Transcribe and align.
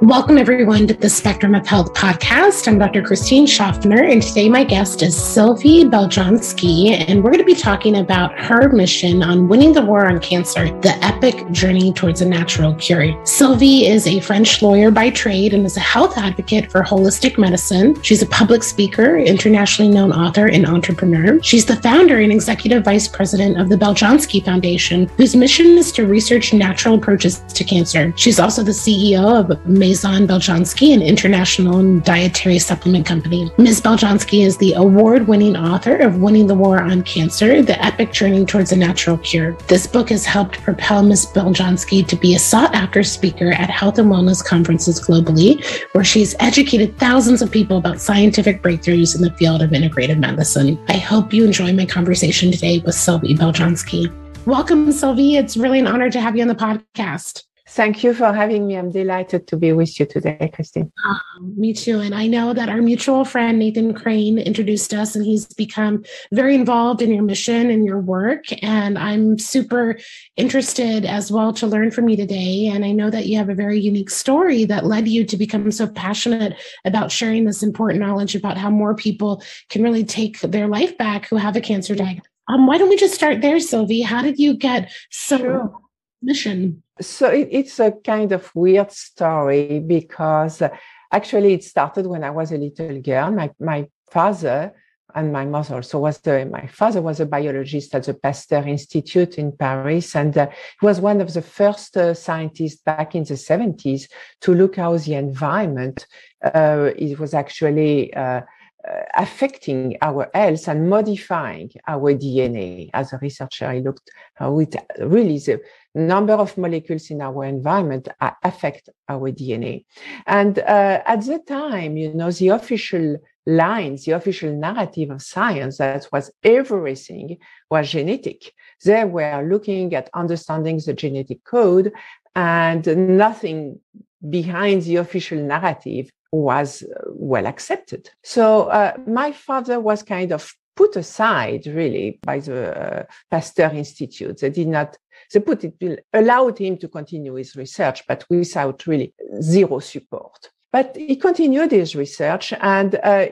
Welcome, 0.00 0.38
everyone, 0.38 0.86
to 0.86 0.94
the 0.94 1.10
Spectrum 1.10 1.56
of 1.56 1.66
Health 1.66 1.92
podcast. 1.92 2.68
I'm 2.68 2.78
Dr. 2.78 3.02
Christine 3.02 3.48
Schaffner, 3.48 4.04
and 4.04 4.22
today 4.22 4.48
my 4.48 4.62
guest 4.62 5.02
is 5.02 5.20
Sylvie 5.20 5.82
Beljanski, 5.82 7.08
and 7.08 7.24
we're 7.24 7.32
going 7.32 7.40
to 7.40 7.44
be 7.44 7.56
talking 7.56 7.96
about 7.96 8.32
her 8.38 8.68
mission 8.68 9.24
on 9.24 9.48
winning 9.48 9.72
the 9.72 9.82
war 9.82 10.06
on 10.06 10.20
cancer, 10.20 10.66
the 10.82 10.96
epic 11.04 11.50
journey 11.50 11.92
towards 11.92 12.20
a 12.20 12.28
natural 12.28 12.76
cure. 12.76 13.12
Sylvie 13.26 13.88
is 13.88 14.06
a 14.06 14.20
French 14.20 14.62
lawyer 14.62 14.92
by 14.92 15.10
trade 15.10 15.52
and 15.52 15.66
is 15.66 15.76
a 15.76 15.80
health 15.80 16.16
advocate 16.16 16.70
for 16.70 16.82
holistic 16.82 17.36
medicine. 17.36 18.00
She's 18.00 18.22
a 18.22 18.26
public 18.26 18.62
speaker, 18.62 19.16
internationally 19.18 19.92
known 19.92 20.12
author, 20.12 20.46
and 20.46 20.64
entrepreneur. 20.64 21.42
She's 21.42 21.66
the 21.66 21.74
founder 21.74 22.20
and 22.20 22.30
executive 22.30 22.84
vice 22.84 23.08
president 23.08 23.60
of 23.60 23.68
the 23.68 23.76
Beljanski 23.76 24.44
Foundation, 24.44 25.08
whose 25.16 25.34
mission 25.34 25.76
is 25.76 25.90
to 25.90 26.06
research 26.06 26.52
natural 26.52 26.94
approaches 26.94 27.40
to 27.40 27.64
cancer. 27.64 28.12
She's 28.16 28.38
also 28.38 28.62
the 28.62 28.70
CEO 28.70 29.40
of 29.40 29.66
Maison 29.88 30.26
Beljanski, 30.26 30.92
an 30.92 31.00
international 31.00 31.98
dietary 32.00 32.58
supplement 32.58 33.06
company. 33.06 33.50
Ms. 33.56 33.80
Beljanski 33.80 34.44
is 34.44 34.58
the 34.58 34.74
award 34.74 35.26
winning 35.26 35.56
author 35.56 35.96
of 35.96 36.18
Winning 36.18 36.46
the 36.46 36.54
War 36.54 36.78
on 36.78 37.02
Cancer 37.04 37.62
The 37.62 37.82
Epic 37.82 38.12
Journey 38.12 38.44
Towards 38.44 38.70
a 38.70 38.76
Natural 38.76 39.16
Cure. 39.16 39.56
This 39.66 39.86
book 39.86 40.10
has 40.10 40.26
helped 40.26 40.60
propel 40.60 41.02
Ms. 41.02 41.24
Beljanski 41.32 42.06
to 42.06 42.16
be 42.16 42.34
a 42.34 42.38
sought 42.38 42.74
after 42.74 43.02
speaker 43.02 43.50
at 43.50 43.70
health 43.70 43.98
and 43.98 44.10
wellness 44.10 44.44
conferences 44.44 45.00
globally, 45.00 45.64
where 45.92 46.04
she's 46.04 46.34
educated 46.38 46.98
thousands 46.98 47.40
of 47.40 47.50
people 47.50 47.78
about 47.78 47.98
scientific 47.98 48.62
breakthroughs 48.62 49.16
in 49.16 49.22
the 49.22 49.32
field 49.38 49.62
of 49.62 49.70
integrative 49.70 50.18
medicine. 50.18 50.78
I 50.88 50.98
hope 50.98 51.32
you 51.32 51.46
enjoy 51.46 51.72
my 51.72 51.86
conversation 51.86 52.52
today 52.52 52.80
with 52.80 52.94
Sylvie 52.94 53.34
Beljanski. 53.34 54.14
Welcome, 54.44 54.92
Sylvie. 54.92 55.36
It's 55.36 55.56
really 55.56 55.78
an 55.78 55.86
honor 55.86 56.10
to 56.10 56.20
have 56.20 56.36
you 56.36 56.42
on 56.42 56.48
the 56.48 56.54
podcast. 56.54 57.47
Thank 57.70 58.02
you 58.02 58.14
for 58.14 58.32
having 58.32 58.66
me. 58.66 58.76
I'm 58.76 58.90
delighted 58.90 59.46
to 59.48 59.56
be 59.56 59.72
with 59.74 60.00
you 60.00 60.06
today, 60.06 60.50
Christine. 60.54 60.90
Um, 61.06 61.54
me 61.54 61.74
too. 61.74 62.00
And 62.00 62.14
I 62.14 62.26
know 62.26 62.54
that 62.54 62.70
our 62.70 62.80
mutual 62.80 63.26
friend, 63.26 63.58
Nathan 63.58 63.92
Crane, 63.92 64.38
introduced 64.38 64.94
us, 64.94 65.14
and 65.14 65.24
he's 65.24 65.46
become 65.52 66.02
very 66.32 66.54
involved 66.54 67.02
in 67.02 67.12
your 67.12 67.22
mission 67.22 67.68
and 67.68 67.84
your 67.84 68.00
work. 68.00 68.44
And 68.62 68.98
I'm 68.98 69.38
super 69.38 69.98
interested 70.36 71.04
as 71.04 71.30
well 71.30 71.52
to 71.54 71.66
learn 71.66 71.90
from 71.90 72.08
you 72.08 72.16
today. 72.16 72.68
And 72.72 72.86
I 72.86 72.92
know 72.92 73.10
that 73.10 73.26
you 73.26 73.36
have 73.36 73.50
a 73.50 73.54
very 73.54 73.78
unique 73.78 74.10
story 74.10 74.64
that 74.64 74.86
led 74.86 75.06
you 75.06 75.26
to 75.26 75.36
become 75.36 75.70
so 75.70 75.86
passionate 75.86 76.54
about 76.86 77.12
sharing 77.12 77.44
this 77.44 77.62
important 77.62 78.00
knowledge 78.00 78.34
about 78.34 78.56
how 78.56 78.70
more 78.70 78.94
people 78.94 79.42
can 79.68 79.82
really 79.82 80.04
take 80.04 80.40
their 80.40 80.68
life 80.68 80.96
back 80.96 81.28
who 81.28 81.36
have 81.36 81.54
a 81.54 81.60
cancer 81.60 81.94
diagnosis. 81.94 82.30
Um, 82.48 82.66
why 82.66 82.78
don't 82.78 82.88
we 82.88 82.96
just 82.96 83.14
start 83.14 83.42
there, 83.42 83.60
Sylvie? 83.60 84.00
How 84.00 84.22
did 84.22 84.38
you 84.38 84.54
get 84.54 84.90
so 85.10 85.36
sure. 85.36 85.74
mission? 86.22 86.82
So 87.00 87.28
it, 87.28 87.48
it's 87.50 87.80
a 87.80 87.92
kind 87.92 88.32
of 88.32 88.50
weird 88.54 88.92
story 88.92 89.80
because 89.80 90.62
uh, 90.62 90.70
actually 91.12 91.54
it 91.54 91.64
started 91.64 92.06
when 92.06 92.24
I 92.24 92.30
was 92.30 92.52
a 92.52 92.56
little 92.56 93.00
girl. 93.00 93.30
My, 93.30 93.50
my 93.60 93.86
father 94.10 94.72
and 95.14 95.32
my 95.32 95.44
mother 95.44 95.76
also 95.76 95.98
was 95.98 96.18
the, 96.18 96.44
my 96.46 96.66
father 96.66 97.00
was 97.00 97.20
a 97.20 97.26
biologist 97.26 97.94
at 97.94 98.04
the 98.04 98.14
Pasteur 98.14 98.66
Institute 98.66 99.38
in 99.38 99.52
Paris. 99.52 100.14
And 100.14 100.36
uh, 100.36 100.48
he 100.80 100.86
was 100.86 101.00
one 101.00 101.20
of 101.20 101.32
the 101.32 101.42
first 101.42 101.96
uh, 101.96 102.14
scientists 102.14 102.80
back 102.82 103.14
in 103.14 103.24
the 103.24 103.34
70s 103.34 104.08
to 104.42 104.54
look 104.54 104.76
how 104.76 104.96
the 104.96 105.14
environment, 105.14 106.06
uh, 106.44 106.90
it 106.96 107.18
was 107.18 107.32
actually, 107.32 108.12
uh, 108.14 108.42
uh, 108.88 109.02
affecting 109.16 109.96
our 110.02 110.30
health 110.32 110.68
and 110.68 110.88
modifying 110.88 111.70
our 111.86 112.14
DNA. 112.14 112.88
As 112.94 113.12
a 113.12 113.18
researcher, 113.18 113.66
I 113.66 113.80
looked 113.80 114.08
how 114.34 114.58
it 114.60 114.76
really 115.00 115.38
the 115.38 115.60
number 115.98 116.34
of 116.34 116.56
molecules 116.56 117.10
in 117.10 117.20
our 117.20 117.44
environment 117.44 118.08
affect 118.42 118.88
our 119.08 119.30
DNA. 119.30 119.84
And 120.26 120.58
uh, 120.58 121.02
at 121.04 121.24
the 121.24 121.40
time, 121.46 121.96
you 121.96 122.14
know, 122.14 122.30
the 122.30 122.48
official 122.48 123.16
lines, 123.46 124.04
the 124.04 124.12
official 124.12 124.52
narrative 124.52 125.10
of 125.10 125.22
science 125.22 125.78
that 125.78 126.06
was 126.12 126.30
everything 126.42 127.38
was 127.70 127.90
genetic. 127.90 128.52
They 128.84 129.04
were 129.04 129.46
looking 129.48 129.94
at 129.94 130.10
understanding 130.14 130.80
the 130.84 130.92
genetic 130.92 131.44
code 131.44 131.92
and 132.36 132.86
nothing 133.18 133.80
behind 134.28 134.82
the 134.82 134.96
official 134.96 135.38
narrative 135.38 136.10
was 136.30 136.82
uh, 136.82 137.04
well 137.06 137.46
accepted. 137.46 138.10
So 138.22 138.64
uh, 138.64 138.96
my 139.06 139.32
father 139.32 139.80
was 139.80 140.02
kind 140.02 140.32
of 140.32 140.52
put 140.78 140.94
aside 140.94 141.66
really 141.66 142.20
by 142.22 142.38
the 142.38 142.58
uh, 142.58 143.02
Pasteur 143.32 143.70
Institute. 143.74 144.38
They 144.40 144.50
did 144.50 144.68
not, 144.68 144.96
they 145.32 145.40
put 145.40 145.64
it, 145.64 146.06
allowed 146.12 146.56
him 146.58 146.78
to 146.78 146.88
continue 146.88 147.34
his 147.34 147.56
research, 147.56 148.06
but 148.06 148.24
without 148.30 148.86
really 148.86 149.12
zero 149.40 149.80
support. 149.80 150.40
But 150.70 150.94
he 150.96 151.16
continued 151.16 151.72
his 151.72 151.96
research 151.96 152.52
and 152.76 152.94
uh, 153.02 153.26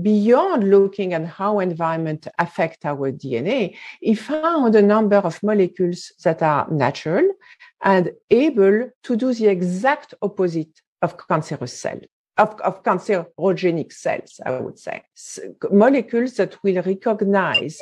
beyond 0.00 0.70
looking 0.70 1.14
at 1.14 1.26
how 1.26 1.58
environment 1.58 2.28
affect 2.38 2.84
our 2.84 3.10
DNA, 3.10 3.74
he 4.00 4.14
found 4.14 4.76
a 4.76 4.88
number 4.94 5.16
of 5.16 5.42
molecules 5.42 6.12
that 6.22 6.40
are 6.42 6.70
natural 6.70 7.26
and 7.82 8.12
able 8.30 8.90
to 9.06 9.16
do 9.16 9.34
the 9.34 9.48
exact 9.48 10.14
opposite 10.22 10.74
of 11.00 11.16
cancerous 11.16 11.76
cells 11.82 12.04
of, 12.38 12.60
of 12.60 12.82
cancerogenic 12.82 13.92
cells, 13.92 14.40
I 14.44 14.58
would 14.58 14.78
say. 14.78 15.02
molecules 15.70 16.34
that 16.34 16.62
will 16.62 16.82
recognize 16.82 17.80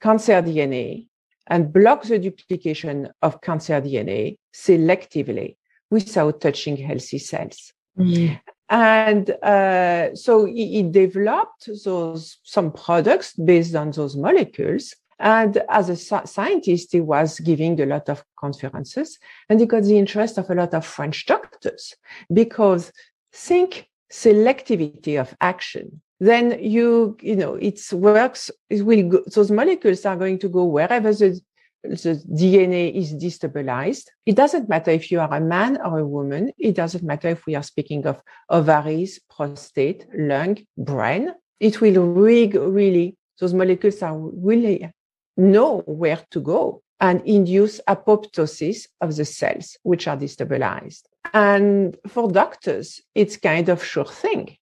cancer 0.00 0.42
DNA 0.42 1.08
and 1.48 1.72
block 1.72 2.02
the 2.04 2.18
duplication 2.18 3.08
of 3.20 3.40
cancer 3.40 3.80
DNA 3.80 4.36
selectively 4.54 5.56
without 5.90 6.40
touching 6.40 6.76
healthy 6.76 7.18
cells. 7.18 7.72
Mm. 7.98 8.40
And 8.68 9.30
uh, 9.42 10.14
so 10.14 10.46
he, 10.46 10.66
he, 10.76 10.82
developed 10.82 11.68
those 11.84 12.38
some 12.42 12.72
products 12.72 13.34
based 13.34 13.74
on 13.74 13.90
those 13.90 14.16
molecules. 14.16 14.94
And 15.18 15.62
as 15.68 15.90
a 15.90 15.96
scientist, 15.96 16.92
he 16.92 17.00
was 17.00 17.38
giving 17.38 17.78
a 17.80 17.86
lot 17.86 18.08
of 18.08 18.24
conferences 18.34 19.18
and 19.48 19.60
he 19.60 19.66
got 19.66 19.82
the 19.82 19.98
interest 19.98 20.38
of 20.38 20.48
a 20.48 20.54
lot 20.54 20.72
of 20.72 20.86
French 20.86 21.26
doctors 21.26 21.94
because 22.32 22.90
think 23.32 23.88
selectivity 24.12 25.20
of 25.20 25.34
action 25.40 26.02
then 26.20 26.56
you 26.62 27.16
you 27.20 27.34
know 27.34 27.54
it 27.54 27.80
works 27.92 28.50
it 28.70 28.82
will 28.84 29.08
go, 29.08 29.22
those 29.34 29.50
molecules 29.50 30.04
are 30.04 30.16
going 30.16 30.38
to 30.38 30.48
go 30.48 30.64
wherever 30.64 31.12
the 31.12 31.40
the 31.84 32.22
DNA 32.30 32.94
is 32.94 33.12
destabilized. 33.14 34.06
It 34.24 34.36
doesn't 34.36 34.68
matter 34.68 34.92
if 34.92 35.10
you 35.10 35.20
are 35.20 35.34
a 35.34 35.40
man 35.40 35.78
or 35.84 35.98
a 35.98 36.06
woman. 36.06 36.52
It 36.58 36.76
doesn't 36.76 37.02
matter 37.02 37.28
if 37.28 37.44
we 37.46 37.54
are 37.56 37.62
speaking 37.62 38.06
of 38.06 38.22
ovaries, 38.48 39.20
prostate, 39.28 40.06
lung, 40.16 40.58
brain. 40.78 41.32
It 41.58 41.80
will 41.80 42.06
really, 42.06 42.56
really, 42.56 43.16
those 43.40 43.54
molecules 43.54 44.02
are 44.02 44.16
really 44.16 44.90
know 45.36 45.78
where 45.86 46.20
to 46.30 46.40
go 46.40 46.82
and 47.02 47.20
induce 47.26 47.80
apoptosis 47.88 48.86
of 49.00 49.16
the 49.16 49.24
cells, 49.24 49.76
which 49.82 50.06
are 50.06 50.16
destabilized. 50.16 51.02
And 51.34 51.96
for 52.06 52.30
doctors, 52.30 53.00
it's 53.14 53.36
kind 53.36 53.68
of 53.68 53.84
sure 53.84 54.06
thing 54.06 54.56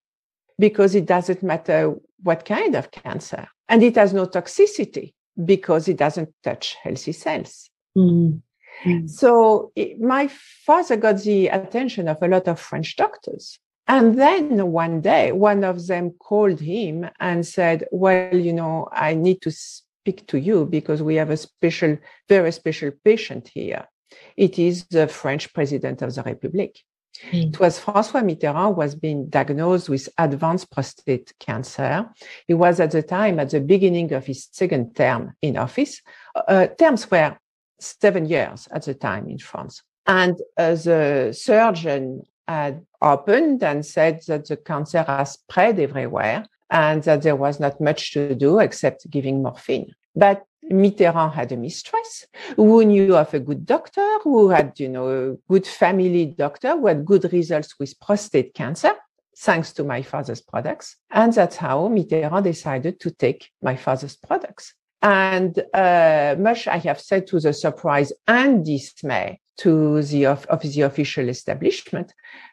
because 0.58 0.94
it 0.94 1.04
doesn't 1.04 1.42
matter 1.42 1.94
what 2.22 2.46
kind 2.46 2.74
of 2.74 2.90
cancer. 2.90 3.46
And 3.68 3.82
it 3.82 3.94
has 3.96 4.14
no 4.14 4.26
toxicity 4.26 5.12
because 5.44 5.86
it 5.86 5.98
doesn't 5.98 6.30
touch 6.42 6.76
healthy 6.82 7.12
cells. 7.12 7.68
Mm-hmm. 7.96 9.06
So 9.06 9.72
it, 9.76 10.00
my 10.00 10.28
father 10.64 10.96
got 10.96 11.20
the 11.20 11.48
attention 11.48 12.08
of 12.08 12.22
a 12.22 12.28
lot 12.28 12.48
of 12.48 12.58
French 12.58 12.96
doctors. 12.96 13.58
And 13.86 14.18
then 14.18 14.72
one 14.72 15.02
day, 15.02 15.32
one 15.32 15.62
of 15.62 15.86
them 15.86 16.12
called 16.12 16.60
him 16.60 17.10
and 17.18 17.46
said, 17.46 17.86
Well, 17.90 18.34
you 18.34 18.52
know, 18.52 18.88
I 18.92 19.14
need 19.14 19.42
to 19.42 19.50
speak 20.00 20.26
to 20.26 20.38
you 20.38 20.64
because 20.64 21.02
we 21.02 21.16
have 21.16 21.30
a 21.30 21.36
special, 21.36 21.98
very 22.28 22.52
special 22.52 22.90
patient 23.04 23.50
here. 23.52 23.86
It 24.36 24.58
is 24.58 24.86
the 24.86 25.06
French 25.06 25.52
president 25.52 26.02
of 26.02 26.14
the 26.14 26.22
Republic. 26.22 26.78
Mm. 27.30 27.48
It 27.48 27.60
was 27.60 27.78
François 27.78 28.24
Mitterrand 28.24 28.74
who 28.74 28.80
was 28.80 28.94
being 28.94 29.28
diagnosed 29.28 29.88
with 29.88 30.08
advanced 30.16 30.70
prostate 30.70 31.32
cancer. 31.38 32.08
He 32.46 32.54
was 32.54 32.80
at 32.80 32.92
the 32.92 33.02
time 33.02 33.38
at 33.40 33.50
the 33.50 33.60
beginning 33.60 34.12
of 34.12 34.24
his 34.26 34.48
second 34.52 34.96
term 34.96 35.32
in 35.42 35.56
office. 35.56 36.00
Uh, 36.34 36.66
terms 36.68 37.10
were 37.10 37.36
seven 37.78 38.26
years 38.26 38.68
at 38.72 38.84
the 38.84 38.94
time 38.94 39.28
in 39.28 39.38
France. 39.38 39.82
And 40.06 40.36
uh, 40.56 40.74
the 40.74 41.32
surgeon 41.32 42.22
had 42.48 42.84
opened 43.02 43.62
and 43.62 43.84
said 43.84 44.20
that 44.28 44.48
the 44.48 44.56
cancer 44.56 45.02
has 45.02 45.32
spread 45.32 45.78
everywhere 45.78 46.46
and 46.70 47.02
that 47.04 47.22
there 47.22 47.36
was 47.36 47.60
not 47.60 47.80
much 47.80 48.12
to 48.12 48.34
do 48.34 48.58
except 48.58 49.10
giving 49.10 49.42
morphine. 49.42 49.92
But 50.14 50.44
Mitterrand 50.70 51.32
had 51.34 51.52
a 51.52 51.56
mistress 51.56 52.26
who 52.56 52.84
knew 52.84 53.16
of 53.16 53.34
a 53.34 53.40
good 53.40 53.66
doctor, 53.66 54.18
who 54.22 54.50
had, 54.50 54.78
you 54.78 54.88
know, 54.88 55.08
a 55.08 55.52
good 55.52 55.66
family 55.66 56.26
doctor 56.26 56.76
who 56.76 56.86
had 56.86 57.04
good 57.04 57.32
results 57.32 57.78
with 57.78 57.98
prostate 58.00 58.54
cancer, 58.54 58.92
thanks 59.36 59.72
to 59.72 59.84
my 59.84 60.02
father's 60.02 60.40
products. 60.40 60.96
And 61.10 61.32
that's 61.32 61.56
how 61.56 61.88
Mitterrand 61.88 62.44
decided 62.44 63.00
to 63.00 63.10
take 63.10 63.50
my 63.62 63.76
father's 63.76 64.16
products. 64.16 64.74
And 65.02 65.58
uh, 65.72 66.36
much 66.38 66.68
I 66.68 66.76
have 66.78 67.00
said 67.00 67.26
to 67.28 67.40
the 67.40 67.52
surprise 67.52 68.12
and 68.28 68.64
dismay 68.64 69.40
to 69.58 70.02
the 70.02 70.26
of, 70.26 70.46
of 70.46 70.60
the 70.62 70.82
official 70.82 71.28
establishment, 71.28 72.12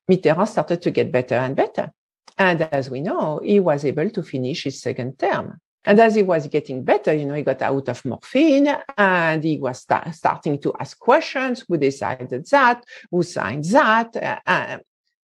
Mitterrand 0.10 0.48
started 0.48 0.82
to 0.82 0.92
get 0.92 1.12
better 1.12 1.36
and 1.36 1.56
better. 1.56 1.92
And 2.38 2.62
as 2.62 2.90
we 2.90 3.02
know, 3.02 3.40
he 3.44 3.60
was 3.60 3.84
able 3.84 4.10
to 4.12 4.24
finish 4.24 4.64
his 4.64 4.82
second 4.82 5.18
term. 5.18 5.60
And 5.86 6.00
as 6.00 6.16
he 6.16 6.24
was 6.24 6.48
getting 6.48 6.84
better, 6.84 7.14
you 7.14 7.26
know, 7.26 7.34
he 7.34 7.44
got 7.44 7.62
out 7.62 7.88
of 7.88 8.04
morphine 8.04 8.76
and 8.98 9.44
he 9.44 9.58
was 9.58 9.80
start, 9.80 10.14
starting 10.14 10.60
to 10.60 10.74
ask 10.80 11.00
questions. 11.00 11.64
Who 11.68 11.78
decided 11.78 12.46
that? 12.52 12.84
Who 13.10 13.24
signed 13.24 13.64
that? 13.66 14.16
Uh, 14.16 14.80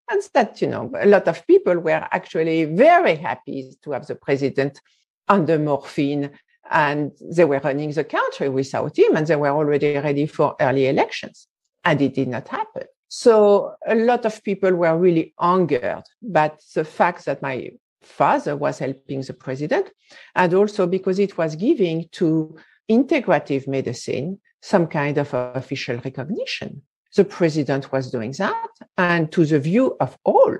and 0.08 0.22
that, 0.34 0.62
you 0.62 0.68
know, 0.68 0.92
a 0.98 1.06
lot 1.06 1.26
of 1.26 1.46
people 1.46 1.78
were 1.78 2.06
actually 2.12 2.64
very 2.66 3.16
happy 3.16 3.72
to 3.82 3.90
have 3.90 4.06
the 4.06 4.14
president 4.14 4.80
under 5.28 5.58
morphine 5.58 6.30
and 6.70 7.12
they 7.20 7.44
were 7.44 7.60
running 7.62 7.90
the 7.90 8.04
country 8.04 8.48
without 8.48 8.96
him 8.96 9.16
and 9.16 9.26
they 9.26 9.36
were 9.36 9.48
already 9.48 9.94
ready 9.94 10.26
for 10.26 10.54
early 10.60 10.86
elections. 10.86 11.48
And 11.84 12.00
it 12.00 12.14
did 12.14 12.28
not 12.28 12.48
happen. 12.48 12.84
So 13.14 13.74
a 13.86 13.94
lot 13.94 14.24
of 14.24 14.42
people 14.42 14.72
were 14.72 14.96
really 14.96 15.34
angered 15.38 16.04
by 16.22 16.52
the 16.74 16.82
fact 16.82 17.26
that 17.26 17.42
my 17.42 17.72
father 18.00 18.56
was 18.56 18.78
helping 18.78 19.20
the 19.20 19.34
president, 19.34 19.90
and 20.34 20.54
also 20.54 20.86
because 20.86 21.18
it 21.18 21.36
was 21.36 21.54
giving 21.54 22.08
to 22.12 22.56
integrative 22.90 23.68
medicine 23.68 24.40
some 24.62 24.86
kind 24.86 25.18
of 25.18 25.34
official 25.34 25.98
recognition. 25.98 26.80
The 27.14 27.26
president 27.26 27.92
was 27.92 28.10
doing 28.10 28.32
that, 28.38 28.70
and 28.96 29.30
to 29.32 29.44
the 29.44 29.60
view 29.60 29.94
of 30.00 30.16
all, 30.24 30.56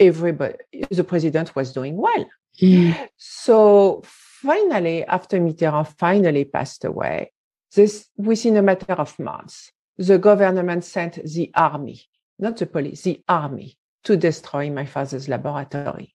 everybody, 0.00 0.56
the 0.90 1.04
president 1.04 1.54
was 1.54 1.74
doing 1.74 1.98
well. 1.98 2.24
Mm. 2.58 3.06
So 3.18 4.00
finally, 4.02 5.04
after 5.04 5.38
Mitterrand 5.38 5.88
finally 5.98 6.46
passed 6.46 6.86
away, 6.86 7.32
this 7.74 8.08
within 8.16 8.56
a 8.56 8.62
matter 8.62 8.94
of 8.94 9.18
months, 9.18 9.72
the 9.98 10.18
government 10.18 10.84
sent 10.84 11.14
the 11.24 11.50
army, 11.54 12.02
not 12.38 12.56
the 12.56 12.66
police, 12.66 13.02
the 13.02 13.22
army, 13.28 13.76
to 14.04 14.16
destroy 14.16 14.70
my 14.70 14.86
father's 14.86 15.28
laboratory 15.28 16.14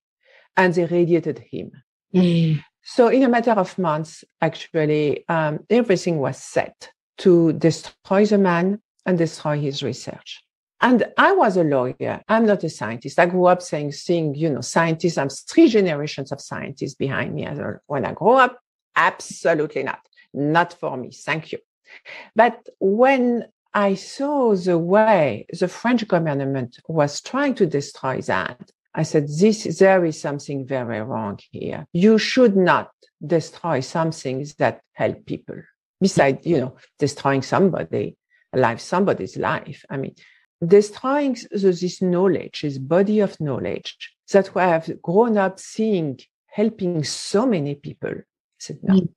and 0.58 0.74
they 0.74 0.86
radiated 0.86 1.40
him. 1.40 1.72
Mm. 2.14 2.64
So, 2.84 3.08
in 3.08 3.24
a 3.24 3.30
matter 3.30 3.52
of 3.52 3.78
months, 3.78 4.24
actually, 4.42 5.28
um, 5.30 5.60
everything 5.70 6.18
was 6.18 6.38
set 6.38 6.92
to 7.20 7.54
destroy 7.54 8.26
the 8.26 8.38
man 8.38 8.82
and 9.06 9.18
destroy 9.18 9.60
his 9.60 9.84
research. 9.84 10.44
And 10.82 11.06
I 11.16 11.34
was 11.34 11.58
a 11.58 11.64
lawyer. 11.64 12.22
I'm 12.28 12.48
not 12.48 12.64
a 12.64 12.70
scientist. 12.70 13.20
I 13.20 13.28
grew 13.28 13.46
up 13.46 13.62
saying, 13.62 13.92
seeing, 13.92 14.34
you 14.34 14.50
know, 14.50 14.62
scientists. 14.62 15.18
I'm 15.18 15.30
three 15.30 15.68
generations 15.68 16.32
of 16.32 16.42
scientists 16.42 16.96
behind 16.96 17.36
me. 17.36 17.48
When 17.86 18.04
I 18.04 18.14
grew 18.14 18.34
up, 18.34 18.60
absolutely 18.96 19.84
not. 19.84 20.00
Not 20.34 20.74
for 20.74 20.98
me. 20.98 21.12
Thank 21.12 21.52
you. 21.52 21.60
But 22.36 22.68
when 22.80 23.46
I 23.74 23.96
saw 23.96 24.56
the 24.56 24.78
way 24.78 25.46
the 25.58 25.68
French 25.68 26.08
government 26.08 26.80
was 26.88 27.22
trying 27.22 27.56
to 27.56 27.66
destroy 27.66 28.22
that, 28.22 28.72
I 28.94 29.04
said, 29.04 29.28
this, 29.30 29.64
there 29.80 30.04
is 30.04 30.20
something 30.20 30.68
very 30.68 31.02
wrong 31.02 31.40
here. 31.52 31.88
You 31.94 32.18
should 32.18 32.58
not 32.58 32.92
destroy 33.26 33.80
something 33.80 34.46
that 34.58 34.82
help 34.94 35.26
people. 35.26 35.56
Besides, 36.02 36.46
you 36.46 36.60
know, 36.60 36.76
destroying 37.00 37.42
somebody, 37.42 38.18
life, 38.54 38.82
somebody's 38.82 39.38
life. 39.38 39.86
I 39.90 39.98
mean, 39.98 40.16
destroying 40.66 41.38
this 41.52 42.02
knowledge, 42.02 42.62
this 42.62 42.78
body 42.78 43.20
of 43.22 43.40
knowledge 43.40 44.14
that 44.34 44.54
we 44.54 44.62
have 44.62 45.02
grown 45.02 45.38
up 45.38 45.60
seeing 45.60 46.20
helping 46.48 47.04
so 47.04 47.46
many 47.46 47.76
people. 47.76 48.12
I 48.12 48.24
said, 48.60 48.80
no, 48.84 48.96
mm. 48.96 49.10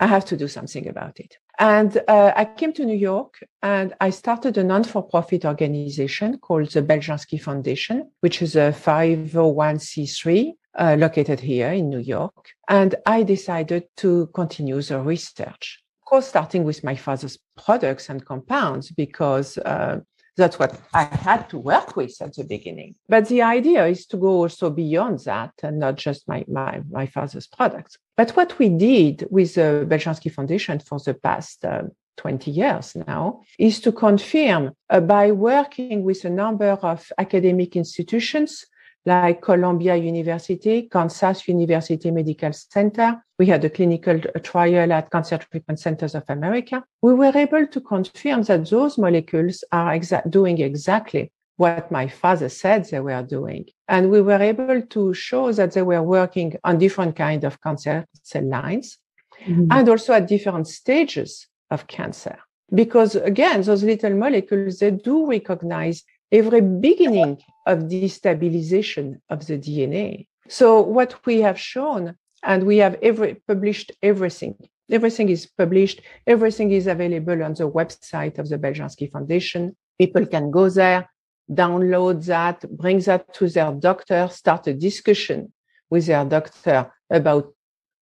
I 0.00 0.06
have 0.06 0.24
to 0.26 0.36
do 0.36 0.48
something 0.48 0.88
about 0.88 1.20
it. 1.20 1.36
And 1.58 2.00
uh, 2.08 2.32
I 2.34 2.44
came 2.44 2.72
to 2.74 2.84
New 2.84 2.96
York 2.96 3.44
and 3.62 3.94
I 4.00 4.10
started 4.10 4.56
a 4.58 4.64
non-for-profit 4.64 5.44
organization 5.44 6.38
called 6.38 6.70
the 6.70 6.82
Beljanski 6.82 7.40
Foundation, 7.40 8.10
which 8.20 8.42
is 8.42 8.56
a 8.56 8.72
501c3 8.72 10.52
uh, 10.78 10.96
located 10.98 11.40
here 11.40 11.72
in 11.72 11.90
New 11.90 11.98
York. 11.98 12.50
And 12.68 12.94
I 13.06 13.22
decided 13.22 13.84
to 13.98 14.28
continue 14.34 14.80
the 14.80 15.00
research, 15.00 15.82
of 16.02 16.06
course, 16.06 16.26
starting 16.26 16.64
with 16.64 16.82
my 16.82 16.96
father's 16.96 17.38
products 17.62 18.08
and 18.08 18.24
compounds, 18.24 18.90
because 18.90 19.58
uh, 19.58 20.00
that's 20.36 20.58
what 20.58 20.80
I 20.94 21.04
had 21.04 21.48
to 21.50 21.58
work 21.58 21.96
with 21.96 22.20
at 22.20 22.34
the 22.34 22.44
beginning. 22.44 22.94
But 23.08 23.28
the 23.28 23.42
idea 23.42 23.86
is 23.86 24.06
to 24.06 24.16
go 24.16 24.28
also 24.28 24.70
beyond 24.70 25.20
that 25.20 25.52
and 25.62 25.78
not 25.78 25.96
just 25.96 26.26
my, 26.26 26.44
my, 26.48 26.82
my 26.90 27.06
father's 27.06 27.46
products. 27.46 27.98
But 28.16 28.30
what 28.32 28.58
we 28.58 28.68
did 28.68 29.26
with 29.30 29.54
the 29.54 29.86
Beljanski 29.88 30.32
Foundation 30.32 30.78
for 30.78 30.98
the 30.98 31.14
past 31.14 31.64
uh, 31.64 31.82
20 32.16 32.50
years 32.50 32.94
now 33.06 33.40
is 33.58 33.80
to 33.80 33.92
confirm 33.92 34.72
uh, 34.90 35.00
by 35.00 35.32
working 35.32 36.02
with 36.02 36.24
a 36.24 36.30
number 36.30 36.70
of 36.82 37.10
academic 37.18 37.74
institutions 37.76 38.66
like 39.04 39.42
Columbia 39.42 39.96
University, 39.96 40.88
Kansas 40.88 41.48
University 41.48 42.10
Medical 42.10 42.52
Center. 42.52 43.22
We 43.38 43.46
had 43.46 43.64
a 43.64 43.70
clinical 43.70 44.20
trial 44.42 44.92
at 44.92 45.10
Cancer 45.10 45.38
Treatment 45.38 45.80
Centers 45.80 46.14
of 46.14 46.24
America. 46.28 46.84
We 47.02 47.14
were 47.14 47.36
able 47.36 47.66
to 47.66 47.80
confirm 47.80 48.42
that 48.44 48.68
those 48.68 48.98
molecules 48.98 49.64
are 49.72 49.92
exa- 49.92 50.30
doing 50.30 50.60
exactly 50.60 51.32
what 51.56 51.90
my 51.90 52.08
father 52.08 52.48
said 52.48 52.84
they 52.84 53.00
were 53.00 53.22
doing. 53.22 53.66
And 53.88 54.10
we 54.10 54.22
were 54.22 54.40
able 54.40 54.82
to 54.82 55.14
show 55.14 55.52
that 55.52 55.72
they 55.72 55.82
were 55.82 56.02
working 56.02 56.56
on 56.64 56.78
different 56.78 57.16
kind 57.16 57.44
of 57.44 57.60
cancer 57.60 58.06
cell 58.22 58.48
lines 58.48 58.98
mm-hmm. 59.44 59.66
and 59.70 59.88
also 59.88 60.14
at 60.14 60.28
different 60.28 60.68
stages 60.68 61.46
of 61.70 61.86
cancer. 61.86 62.38
Because 62.74 63.16
again, 63.16 63.62
those 63.62 63.84
little 63.84 64.14
molecules, 64.14 64.78
they 64.78 64.92
do 64.92 65.28
recognize 65.28 66.04
every 66.32 66.62
beginning 66.62 67.38
of 67.66 67.80
destabilization 67.80 69.20
of 69.28 69.46
the 69.46 69.58
DNA. 69.58 70.26
So 70.48 70.80
what 70.80 71.24
we 71.26 71.42
have 71.42 71.60
shown, 71.60 72.16
and 72.42 72.64
we 72.64 72.78
have 72.78 72.96
every 73.02 73.34
published 73.46 73.92
everything. 74.02 74.56
Everything 74.90 75.28
is 75.28 75.46
published. 75.46 76.00
Everything 76.26 76.72
is 76.72 76.86
available 76.86 77.44
on 77.44 77.54
the 77.54 77.70
website 77.70 78.38
of 78.38 78.48
the 78.48 78.58
Beljanski 78.58 79.10
Foundation. 79.10 79.76
People 79.98 80.26
can 80.26 80.50
go 80.50 80.68
there, 80.68 81.08
download 81.50 82.24
that, 82.26 82.64
bring 82.76 82.98
that 83.00 83.32
to 83.34 83.48
their 83.48 83.72
doctor, 83.72 84.28
start 84.32 84.66
a 84.66 84.74
discussion 84.74 85.52
with 85.88 86.06
their 86.06 86.24
doctor 86.24 86.90
about 87.10 87.54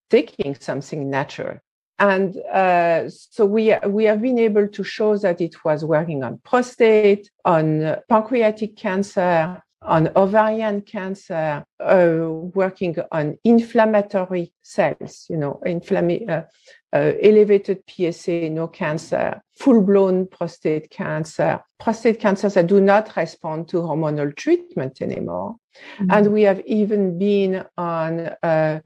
taking 0.09 0.55
something 0.55 1.09
natural 1.09 1.57
and 1.99 2.37
uh, 2.37 3.09
so 3.09 3.45
we, 3.45 3.75
we 3.87 4.05
have 4.05 4.21
been 4.21 4.39
able 4.39 4.67
to 4.69 4.83
show 4.83 5.17
that 5.17 5.41
it 5.41 5.63
was 5.65 5.83
working 5.83 6.23
on 6.23 6.39
prostate, 6.45 7.29
on 7.43 7.97
pancreatic 8.07 8.77
cancer, 8.77 9.61
on 9.81 10.09
ovarian 10.15 10.81
cancer, 10.81 11.63
uh, 11.79 12.17
working 12.53 12.95
on 13.11 13.37
inflammatory 13.43 14.53
cells, 14.61 15.25
you 15.29 15.37
know, 15.37 15.61
uh, 15.65 16.41
uh, 16.91 17.11
elevated 17.21 17.83
PSA, 17.87 18.49
no 18.49 18.67
cancer, 18.67 19.41
full-blown 19.57 20.27
prostate 20.27 20.89
cancer, 20.89 21.59
prostate 21.79 22.19
cancers 22.19 22.55
that 22.55 22.67
do 22.67 22.81
not 22.81 23.15
respond 23.15 23.67
to 23.69 23.77
hormonal 23.77 24.35
treatment 24.35 25.01
anymore. 25.01 25.55
Mm-hmm. 25.99 26.11
And 26.11 26.33
we 26.33 26.43
have 26.43 26.61
even 26.65 27.17
been 27.17 27.65
on 27.77 28.19
uh, 28.41 28.79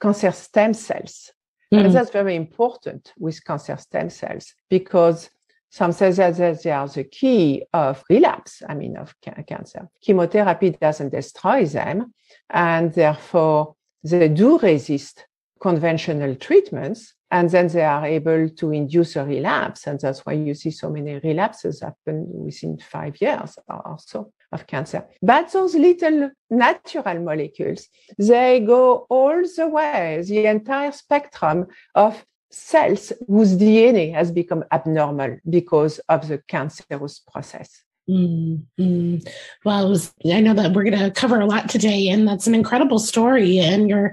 cancer 0.00 0.32
stem 0.32 0.74
cells 0.74 1.32
Mm. 1.74 1.86
And 1.86 1.94
that's 1.94 2.10
very 2.10 2.36
important 2.36 3.12
with 3.18 3.44
cancer 3.44 3.76
stem 3.76 4.08
cells 4.10 4.54
because 4.70 5.30
some 5.70 5.90
say 5.90 6.12
that 6.12 6.62
they 6.62 6.70
are 6.70 6.86
the 6.86 7.02
key 7.02 7.64
of 7.72 8.04
relapse, 8.08 8.62
I 8.68 8.74
mean, 8.74 8.96
of 8.96 9.12
cancer. 9.48 9.88
Chemotherapy 10.00 10.70
doesn't 10.70 11.08
destroy 11.08 11.66
them, 11.66 12.14
and 12.48 12.94
therefore 12.94 13.74
they 14.04 14.28
do 14.28 14.56
resist 14.58 15.26
conventional 15.60 16.36
treatments, 16.36 17.14
and 17.32 17.50
then 17.50 17.66
they 17.66 17.82
are 17.82 18.06
able 18.06 18.48
to 18.50 18.70
induce 18.70 19.16
a 19.16 19.24
relapse. 19.24 19.88
And 19.88 19.98
that's 19.98 20.20
why 20.20 20.34
you 20.34 20.54
see 20.54 20.70
so 20.70 20.90
many 20.90 21.18
relapses 21.18 21.80
happen 21.80 22.26
within 22.28 22.78
five 22.78 23.20
years 23.20 23.58
or 23.68 23.96
so 23.98 24.32
of 24.54 24.66
cancer. 24.66 25.04
But 25.20 25.52
those 25.52 25.74
little 25.74 26.30
natural 26.48 27.20
molecules, 27.20 27.88
they 28.18 28.60
go 28.60 29.06
all 29.10 29.42
the 29.56 29.68
way, 29.68 30.22
the 30.26 30.46
entire 30.46 30.92
spectrum 30.92 31.66
of 31.94 32.24
cells 32.50 33.12
whose 33.26 33.56
DNA 33.56 34.14
has 34.14 34.30
become 34.30 34.64
abnormal 34.72 35.38
because 35.48 35.98
of 36.08 36.28
the 36.28 36.38
cancerous 36.48 37.20
process. 37.30 37.82
Mm-hmm. 38.08 39.16
Well, 39.64 39.88
was, 39.88 40.12
I 40.30 40.40
know 40.40 40.54
that 40.54 40.72
we're 40.72 40.84
going 40.84 40.98
to 40.98 41.10
cover 41.10 41.40
a 41.40 41.46
lot 41.46 41.68
today, 41.70 42.08
and 42.08 42.28
that's 42.28 42.46
an 42.46 42.54
incredible 42.54 42.98
story. 42.98 43.58
And 43.58 43.88
your, 43.88 44.12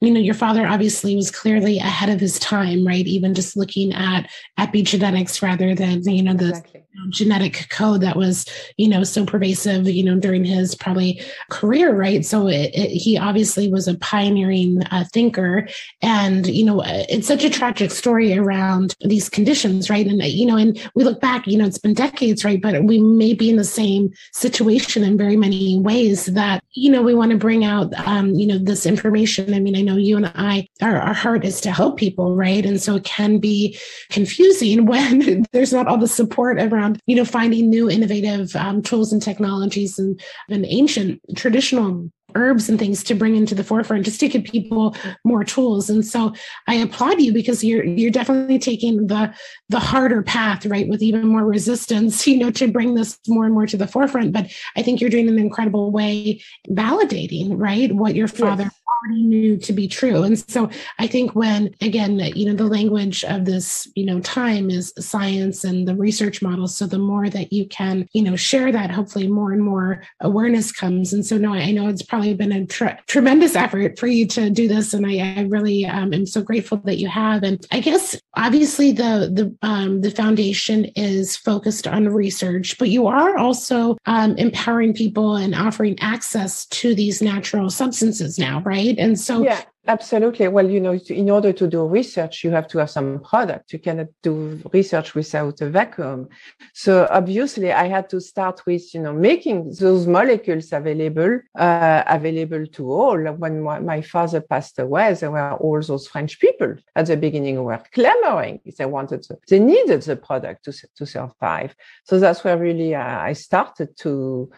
you 0.00 0.10
know, 0.10 0.20
your 0.20 0.34
father 0.34 0.66
obviously 0.66 1.16
was 1.16 1.30
clearly 1.30 1.78
ahead 1.78 2.10
of 2.10 2.20
his 2.20 2.38
time, 2.38 2.86
right? 2.86 3.06
Even 3.06 3.34
just 3.34 3.56
looking 3.56 3.94
at 3.94 4.30
epigenetics 4.58 5.40
rather 5.40 5.74
than 5.74 6.02
you 6.02 6.22
know 6.22 6.34
the 6.34 6.50
exactly 6.50 6.84
genetic 7.08 7.68
code 7.70 8.00
that 8.00 8.16
was 8.16 8.44
you 8.76 8.88
know 8.88 9.04
so 9.04 9.24
pervasive 9.24 9.88
you 9.88 10.02
know 10.02 10.16
during 10.18 10.44
his 10.44 10.74
probably 10.74 11.22
career 11.48 11.94
right? 11.94 12.24
So 12.24 12.48
it, 12.48 12.70
it, 12.74 12.90
he 12.90 13.18
obviously 13.18 13.70
was 13.70 13.88
a 13.88 13.96
pioneering 13.98 14.82
uh, 14.90 15.04
thinker. 15.12 15.68
And 16.02 16.46
you 16.46 16.64
know 16.64 16.82
it's 16.84 17.26
such 17.26 17.44
a 17.44 17.50
tragic 17.50 17.90
story 17.90 18.36
around 18.36 18.94
these 19.00 19.28
conditions 19.28 19.90
right? 19.90 20.06
And 20.06 20.22
you 20.22 20.46
know 20.46 20.56
and 20.56 20.80
we 20.94 21.04
look 21.04 21.20
back 21.20 21.46
you 21.46 21.58
know 21.58 21.66
it's 21.66 21.78
been 21.78 21.94
decades 21.94 22.44
right? 22.44 22.60
But 22.60 22.84
we 22.84 23.00
may 23.00 23.34
be 23.34 23.50
in 23.50 23.56
the 23.56 23.64
same 23.64 24.12
situation 24.32 25.04
in 25.04 25.16
very 25.16 25.36
many 25.36 25.78
ways 25.78 26.26
that 26.26 26.62
you 26.72 26.90
know 26.90 27.02
we 27.02 27.14
want 27.14 27.30
to 27.32 27.38
bring 27.38 27.64
out 27.64 27.92
um, 28.06 28.34
you 28.34 28.46
know 28.46 28.58
this 28.58 28.86
information. 28.86 29.54
I 29.54 29.60
mean 29.60 29.76
i 29.76 29.82
know 29.82 29.96
you 29.96 30.16
and 30.16 30.26
i 30.34 30.66
our, 30.82 30.98
our 30.98 31.14
heart 31.14 31.44
is 31.44 31.60
to 31.62 31.70
help 31.70 31.98
people 31.98 32.34
right? 32.34 32.64
And 32.64 32.80
so 32.80 32.96
it 32.96 33.04
can 33.04 33.38
be 33.38 33.78
confusing 34.10 34.86
when 34.90 35.46
there's 35.52 35.72
not 35.72 35.86
all 35.86 35.98
the 35.98 36.08
support 36.08 36.58
around 36.58 36.79
around, 36.80 37.00
you 37.06 37.16
know, 37.16 37.24
finding 37.24 37.68
new 37.68 37.90
innovative 37.90 38.54
um, 38.56 38.82
tools 38.82 39.12
and 39.12 39.22
technologies 39.22 39.98
and, 39.98 40.20
and 40.48 40.64
ancient 40.66 41.20
traditional 41.36 42.10
herbs 42.36 42.68
and 42.68 42.78
things 42.78 43.02
to 43.04 43.14
bring 43.14 43.36
into 43.36 43.54
the 43.54 43.64
forefront 43.64 44.04
just 44.04 44.20
to 44.20 44.28
give 44.28 44.44
people 44.44 44.94
more 45.24 45.44
tools. 45.44 45.90
And 45.90 46.06
so 46.06 46.32
i 46.68 46.74
applaud 46.74 47.20
you 47.20 47.32
because 47.32 47.64
you're 47.64 47.84
you're 47.84 48.10
definitely 48.10 48.58
taking 48.58 49.06
the 49.06 49.34
the 49.68 49.80
harder 49.80 50.22
path 50.22 50.64
right 50.66 50.88
with 50.88 51.02
even 51.02 51.26
more 51.26 51.44
resistance 51.44 52.26
you 52.26 52.36
know 52.36 52.50
to 52.50 52.68
bring 52.68 52.94
this 52.94 53.18
more 53.28 53.44
and 53.44 53.54
more 53.54 53.66
to 53.66 53.76
the 53.76 53.86
forefront. 53.86 54.32
But 54.32 54.52
i 54.76 54.82
think 54.82 55.00
you're 55.00 55.10
doing 55.10 55.28
an 55.28 55.38
incredible 55.38 55.90
way 55.90 56.40
validating 56.68 57.58
right 57.58 57.92
what 57.92 58.14
your 58.14 58.28
father 58.28 58.70
already 59.04 59.22
knew 59.22 59.56
to 59.56 59.72
be 59.72 59.88
true. 59.88 60.22
And 60.22 60.38
so 60.50 60.70
I 60.98 61.06
think 61.06 61.34
when, 61.34 61.74
again, 61.80 62.18
you 62.18 62.46
know, 62.46 62.54
the 62.54 62.64
language 62.64 63.24
of 63.24 63.44
this, 63.44 63.88
you 63.94 64.04
know, 64.04 64.20
time 64.20 64.70
is 64.70 64.92
science 64.98 65.64
and 65.64 65.86
the 65.86 65.94
research 65.94 66.42
models. 66.42 66.76
So 66.76 66.86
the 66.86 66.98
more 66.98 67.28
that 67.28 67.52
you 67.52 67.66
can, 67.66 68.08
you 68.12 68.22
know, 68.22 68.36
share 68.36 68.72
that, 68.72 68.90
hopefully 68.90 69.28
more 69.28 69.52
and 69.52 69.62
more 69.62 70.02
awareness 70.20 70.72
comes. 70.72 71.12
And 71.12 71.24
so, 71.24 71.38
no, 71.38 71.54
I 71.54 71.70
know 71.72 71.88
it's 71.88 72.02
probably 72.02 72.34
been 72.34 72.52
a 72.52 72.66
tre- 72.66 72.98
tremendous 73.06 73.56
effort 73.56 73.98
for 73.98 74.06
you 74.06 74.26
to 74.28 74.50
do 74.50 74.68
this. 74.68 74.92
And 74.94 75.06
I, 75.06 75.34
I 75.38 75.42
really 75.42 75.86
um, 75.86 76.12
am 76.12 76.26
so 76.26 76.42
grateful 76.42 76.78
that 76.84 76.98
you 76.98 77.08
have. 77.08 77.42
And 77.42 77.66
I 77.70 77.80
guess 77.80 78.20
obviously 78.34 78.92
the, 78.92 79.30
the, 79.32 79.56
um, 79.66 80.00
the 80.00 80.10
foundation 80.10 80.86
is 80.96 81.36
focused 81.36 81.86
on 81.86 82.08
research, 82.08 82.78
but 82.78 82.88
you 82.88 83.06
are 83.06 83.36
also 83.38 83.96
um, 84.06 84.36
empowering 84.36 84.94
people 84.94 85.36
and 85.36 85.54
offering 85.54 85.98
access 86.00 86.66
to 86.66 86.94
these 86.94 87.22
natural 87.22 87.70
substances 87.70 88.38
now, 88.38 88.60
right? 88.62 88.89
Right? 88.98 89.04
And 89.04 89.18
so 89.18 89.42
yeah, 89.42 89.62
absolutely. 89.86 90.48
Well, 90.48 90.70
you 90.70 90.80
know, 90.80 90.92
in 90.92 91.30
order 91.30 91.52
to 91.52 91.66
do 91.66 91.86
research, 91.86 92.44
you 92.44 92.50
have 92.50 92.68
to 92.68 92.78
have 92.78 92.90
some 92.90 93.20
product. 93.20 93.72
You 93.72 93.78
cannot 93.78 94.08
do 94.22 94.60
research 94.72 95.14
without 95.14 95.60
a 95.60 95.68
vacuum. 95.68 96.28
So 96.74 97.06
obviously, 97.10 97.72
I 97.72 97.86
had 97.88 98.08
to 98.10 98.20
start 98.20 98.64
with 98.66 98.94
you 98.94 99.00
know 99.00 99.12
making 99.12 99.74
those 99.78 100.06
molecules 100.06 100.72
available 100.72 101.40
uh, 101.58 102.02
available 102.06 102.66
to 102.66 102.92
all. 102.92 103.18
When 103.18 103.62
my 103.62 104.00
father 104.02 104.40
passed 104.40 104.78
away, 104.78 105.14
there 105.14 105.30
were 105.30 105.52
all 105.54 105.80
those 105.80 106.06
French 106.06 106.40
people 106.40 106.74
at 106.96 107.06
the 107.06 107.16
beginning 107.16 107.62
were 107.62 107.82
clamoring. 107.92 108.60
They 108.78 108.86
wanted, 108.86 109.22
to, 109.24 109.38
they 109.48 109.58
needed 109.58 110.02
the 110.02 110.16
product 110.16 110.64
to 110.66 110.72
to 110.96 111.06
survive. 111.06 111.74
So 112.04 112.18
that's 112.18 112.44
where 112.44 112.56
really 112.56 112.94
uh, 112.94 113.18
I 113.20 113.32
started 113.32 113.96
to 113.98 114.50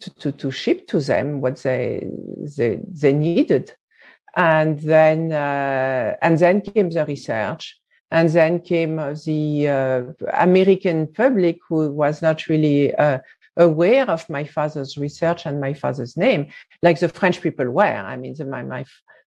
to, 0.00 0.10
to, 0.14 0.32
to 0.32 0.50
ship 0.50 0.86
to 0.88 1.00
them 1.00 1.40
what 1.40 1.58
they 1.58 2.06
they, 2.56 2.80
they 2.86 3.12
needed. 3.12 3.72
And 4.36 4.80
then 4.80 5.32
uh, 5.32 6.16
and 6.22 6.38
then 6.38 6.60
came 6.60 6.90
the 6.90 7.04
research. 7.06 7.78
And 8.10 8.28
then 8.30 8.60
came 8.60 8.96
the 8.96 9.68
uh, 9.68 10.02
american 10.34 11.08
public 11.08 11.58
who 11.68 11.90
was 11.90 12.22
not 12.22 12.46
really 12.46 12.94
uh, 12.94 13.18
aware 13.56 14.08
of 14.08 14.28
my 14.28 14.44
father's 14.44 14.96
research 14.96 15.46
and 15.46 15.60
my 15.60 15.74
father's 15.74 16.16
name 16.16 16.46
like 16.82 17.00
the 17.00 17.08
french 17.08 17.40
people 17.40 17.68
were. 17.70 17.82
I 17.82 18.16
mean 18.16 18.34
the, 18.36 18.44
my, 18.44 18.62
my 18.62 18.84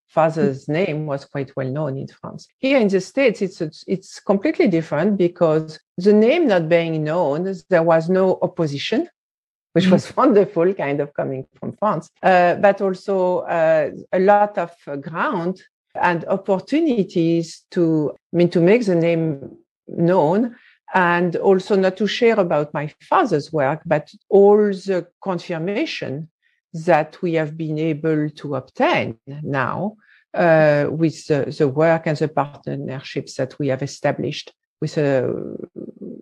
father's 0.07 0.69
name 0.69 1.05
was 1.05 1.25
quite 1.25 1.53
well 1.57 1.67
known 1.67 1.97
in 1.97 2.07
france. 2.07 2.47
Here 2.59 2.79
in 2.79 2.87
the 2.87 3.01
states 3.01 3.41
it's 3.41 3.61
it's 3.87 4.19
completely 4.21 4.67
different 4.69 5.17
because 5.17 5.79
the 5.97 6.13
name 6.13 6.47
not 6.47 6.69
being 6.69 7.03
known 7.03 7.53
there 7.69 7.83
was 7.83 8.07
no 8.09 8.39
opposition 8.41 9.09
which 9.77 9.85
mm. 9.85 9.91
was 9.91 10.17
wonderful, 10.21 10.73
kind 10.73 10.99
of 10.99 11.13
coming 11.13 11.45
from 11.59 11.71
France, 11.77 12.09
uh, 12.23 12.55
but 12.55 12.81
also 12.81 13.17
uh, 13.41 13.91
a 14.11 14.19
lot 14.19 14.57
of 14.57 14.71
ground 15.01 15.61
and 15.93 16.25
opportunities 16.25 17.63
to, 17.69 18.11
I 18.33 18.37
mean, 18.37 18.49
to 18.49 18.59
make 18.59 18.83
the 18.85 18.95
name 18.95 19.55
known 19.87 20.55
and 20.95 21.35
also 21.35 21.75
not 21.75 21.95
to 21.97 22.07
share 22.07 22.39
about 22.39 22.73
my 22.73 22.91
father's 23.01 23.53
work, 23.53 23.81
but 23.85 24.11
all 24.29 24.57
the 24.57 25.05
confirmation 25.23 26.27
that 26.73 27.21
we 27.21 27.35
have 27.35 27.55
been 27.55 27.77
able 27.77 28.31
to 28.31 28.55
obtain 28.55 29.19
now 29.43 29.95
uh, 30.33 30.87
with 30.89 31.27
the, 31.27 31.53
the, 31.55 31.67
work 31.67 32.07
and 32.07 32.17
the 32.17 32.27
partnerships 32.27 33.35
that 33.35 33.59
we 33.59 33.67
have 33.67 33.83
established 33.83 34.51
with, 34.81 34.97
uh, 34.97 35.27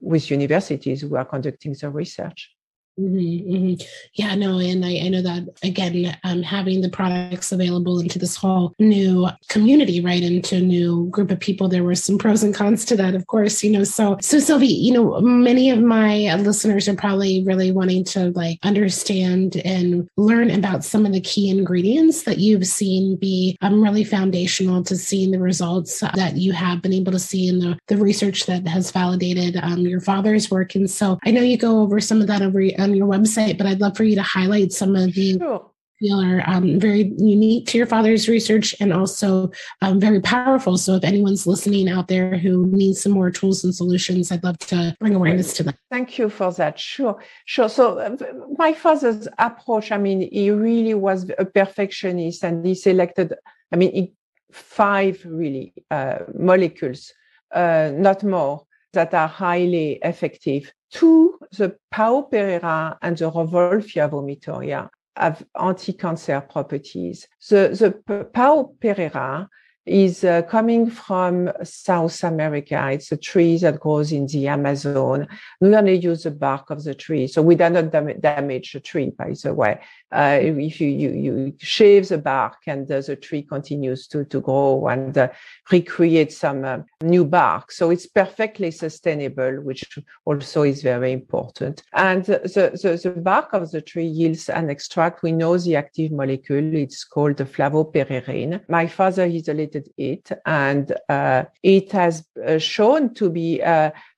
with 0.01 0.29
universities 0.29 1.01
who 1.01 1.15
are 1.15 1.25
conducting 1.25 1.73
the 1.79 1.89
research. 1.89 2.54
Mm-hmm, 2.99 3.53
mm-hmm. 3.53 3.87
Yeah, 4.13 4.35
no, 4.35 4.57
and 4.59 4.85
I, 4.85 4.99
I 5.03 5.09
know 5.09 5.21
that 5.21 5.49
again, 5.63 6.17
um, 6.23 6.41
having 6.41 6.79
the 6.79 6.89
products 6.89 7.51
available 7.51 7.99
into 7.99 8.17
this 8.17 8.37
whole 8.37 8.73
new 8.79 9.27
community, 9.49 9.99
right, 9.99 10.23
into 10.23 10.55
a 10.55 10.61
new 10.61 11.09
group 11.09 11.29
of 11.29 11.39
people, 11.41 11.67
there 11.67 11.83
were 11.83 11.95
some 11.95 12.17
pros 12.17 12.41
and 12.41 12.55
cons 12.55 12.85
to 12.85 12.95
that, 12.95 13.13
of 13.13 13.27
course, 13.27 13.63
you 13.63 13.71
know. 13.71 13.83
So, 13.83 14.17
so 14.21 14.39
Sylvie, 14.39 14.67
you 14.67 14.93
know, 14.93 15.19
many 15.19 15.69
of 15.71 15.79
my 15.79 16.35
listeners 16.35 16.87
are 16.87 16.95
probably 16.95 17.43
really 17.43 17.69
wanting 17.71 18.05
to 18.05 18.31
like 18.31 18.59
understand 18.63 19.57
and 19.65 20.09
learn 20.15 20.49
about 20.49 20.85
some 20.85 21.05
of 21.05 21.11
the 21.11 21.19
key 21.19 21.49
ingredients 21.49 22.23
that 22.23 22.37
you've 22.37 22.65
seen 22.65 23.17
be 23.17 23.57
um, 23.61 23.83
really 23.83 24.05
foundational 24.05 24.83
to 24.83 24.95
seeing 24.95 25.31
the 25.31 25.39
results 25.39 25.99
that 25.99 26.37
you 26.37 26.53
have 26.53 26.81
been 26.81 26.93
able 26.93 27.11
to 27.11 27.19
see 27.19 27.49
in 27.49 27.59
the, 27.59 27.77
the 27.87 27.97
research 27.97 28.45
that 28.45 28.65
has 28.67 28.91
validated 28.91 29.57
um, 29.57 29.79
your 29.79 29.99
father's 29.99 30.49
work. 30.49 30.75
And 30.75 30.89
so 30.89 31.19
I 31.25 31.31
know 31.31 31.41
you 31.41 31.57
go 31.57 31.81
over 31.81 31.99
some 31.99 32.21
of 32.21 32.27
that 32.27 32.41
over 32.41 32.61
on 32.85 32.95
your 32.95 33.07
website, 33.07 33.57
but 33.57 33.67
I'd 33.67 33.81
love 33.81 33.97
for 33.97 34.03
you 34.03 34.15
to 34.15 34.23
highlight 34.23 34.71
some 34.71 34.95
of 34.95 35.13
the 35.13 35.37
sure. 35.37 35.71
feel 35.99 36.21
are 36.21 36.43
um, 36.47 36.79
very 36.79 37.13
unique 37.17 37.67
to 37.67 37.77
your 37.77 37.87
father's 37.87 38.27
research 38.27 38.75
and 38.79 38.93
also 38.93 39.51
um, 39.81 39.99
very 39.99 40.21
powerful. 40.21 40.77
So 40.77 40.95
if 40.95 41.03
anyone's 41.03 41.47
listening 41.47 41.89
out 41.89 42.07
there 42.07 42.37
who 42.37 42.65
needs 42.67 43.01
some 43.01 43.11
more 43.11 43.31
tools 43.31 43.63
and 43.63 43.73
solutions, 43.73 44.31
I'd 44.31 44.43
love 44.43 44.57
to 44.59 44.95
bring 44.99 45.15
awareness 45.15 45.53
to 45.57 45.63
them. 45.63 45.75
Thank 45.89 46.17
you 46.17 46.29
for 46.29 46.51
that. 46.53 46.79
Sure, 46.79 47.21
sure. 47.45 47.69
So 47.69 47.99
uh, 47.99 48.15
my 48.57 48.73
father's 48.73 49.27
approach, 49.37 49.91
I 49.91 49.97
mean, 49.97 50.29
he 50.31 50.51
really 50.51 50.93
was 50.93 51.29
a 51.37 51.45
perfectionist 51.45 52.43
and 52.43 52.65
he 52.65 52.75
selected, 52.75 53.33
I 53.71 53.75
mean, 53.75 53.91
he, 53.93 54.13
five 54.51 55.21
really 55.25 55.73
uh, 55.91 56.19
molecules, 56.33 57.11
uh, 57.53 57.91
not 57.93 58.23
more, 58.23 58.65
that 58.93 59.13
are 59.13 59.27
highly 59.27 59.99
effective 60.03 60.71
two, 60.95 61.37
the 61.57 61.69
Pao 61.91 62.21
Pereira 62.31 62.97
and 63.01 63.17
the 63.17 63.29
Rauwolfia 63.29 64.09
vomitoria 64.09 64.89
have 65.15 65.45
anti-cancer 65.69 66.41
properties. 66.53 67.27
The, 67.49 67.61
the 67.79 68.23
Pao 68.37 68.71
Pereira 68.81 69.47
is 69.85 70.23
uh, 70.23 70.41
coming 70.55 70.89
from 70.89 71.51
South 71.63 72.23
America. 72.23 72.89
It's 72.91 73.11
a 73.11 73.17
tree 73.17 73.57
that 73.59 73.79
grows 73.79 74.11
in 74.11 74.25
the 74.25 74.47
Amazon. 74.47 75.27
We 75.61 75.75
only 75.75 75.97
use 76.09 76.23
the 76.23 76.31
bark 76.31 76.71
of 76.71 76.83
the 76.83 76.95
tree. 76.95 77.27
So 77.27 77.41
we 77.41 77.55
do 77.55 77.69
not 77.69 77.91
dam- 77.91 78.19
damage 78.19 78.73
the 78.73 78.79
tree, 78.79 79.11
by 79.15 79.33
the 79.43 79.53
way. 79.53 79.79
Uh, 80.15 80.39
if 80.41 80.79
you, 80.79 80.87
you, 80.87 81.09
you 81.11 81.53
shave 81.59 82.07
the 82.07 82.17
bark 82.17 82.57
and 82.67 82.89
uh, 82.89 83.01
the 83.01 83.15
tree 83.15 83.41
continues 83.41 84.07
to, 84.07 84.23
to 84.25 84.39
grow 84.39 84.87
and 84.87 85.17
uh, 85.17 85.27
recreate 85.71 86.31
some 86.31 86.63
uh, 86.63 86.77
new 87.03 87.25
bark. 87.25 87.71
So 87.71 87.89
it's 87.89 88.07
perfectly 88.07 88.71
sustainable, 88.71 89.61
which 89.61 89.83
also 90.23 90.63
is 90.63 90.81
very 90.81 91.11
important. 91.11 91.83
And 91.93 92.23
the, 92.23 92.39
the, 92.39 92.99
the 93.03 93.21
bark 93.21 93.49
of 93.51 93.69
the 93.71 93.81
tree 93.81 94.07
yields 94.07 94.47
an 94.47 94.69
extract. 94.69 95.21
We 95.21 95.33
know 95.33 95.57
the 95.57 95.75
active 95.75 96.11
molecule. 96.11 96.75
It's 96.75 97.03
called 97.03 97.37
the 97.37 97.45
flavopereirine. 97.45 98.61
My 98.69 98.87
father 98.87 99.23
isolated 99.23 99.89
it 99.97 100.31
and 100.45 100.95
uh, 101.09 101.43
it 101.61 101.91
has 101.91 102.25
uh, 102.47 102.57
shown 102.57 103.13
to 103.15 103.29
be 103.29 103.61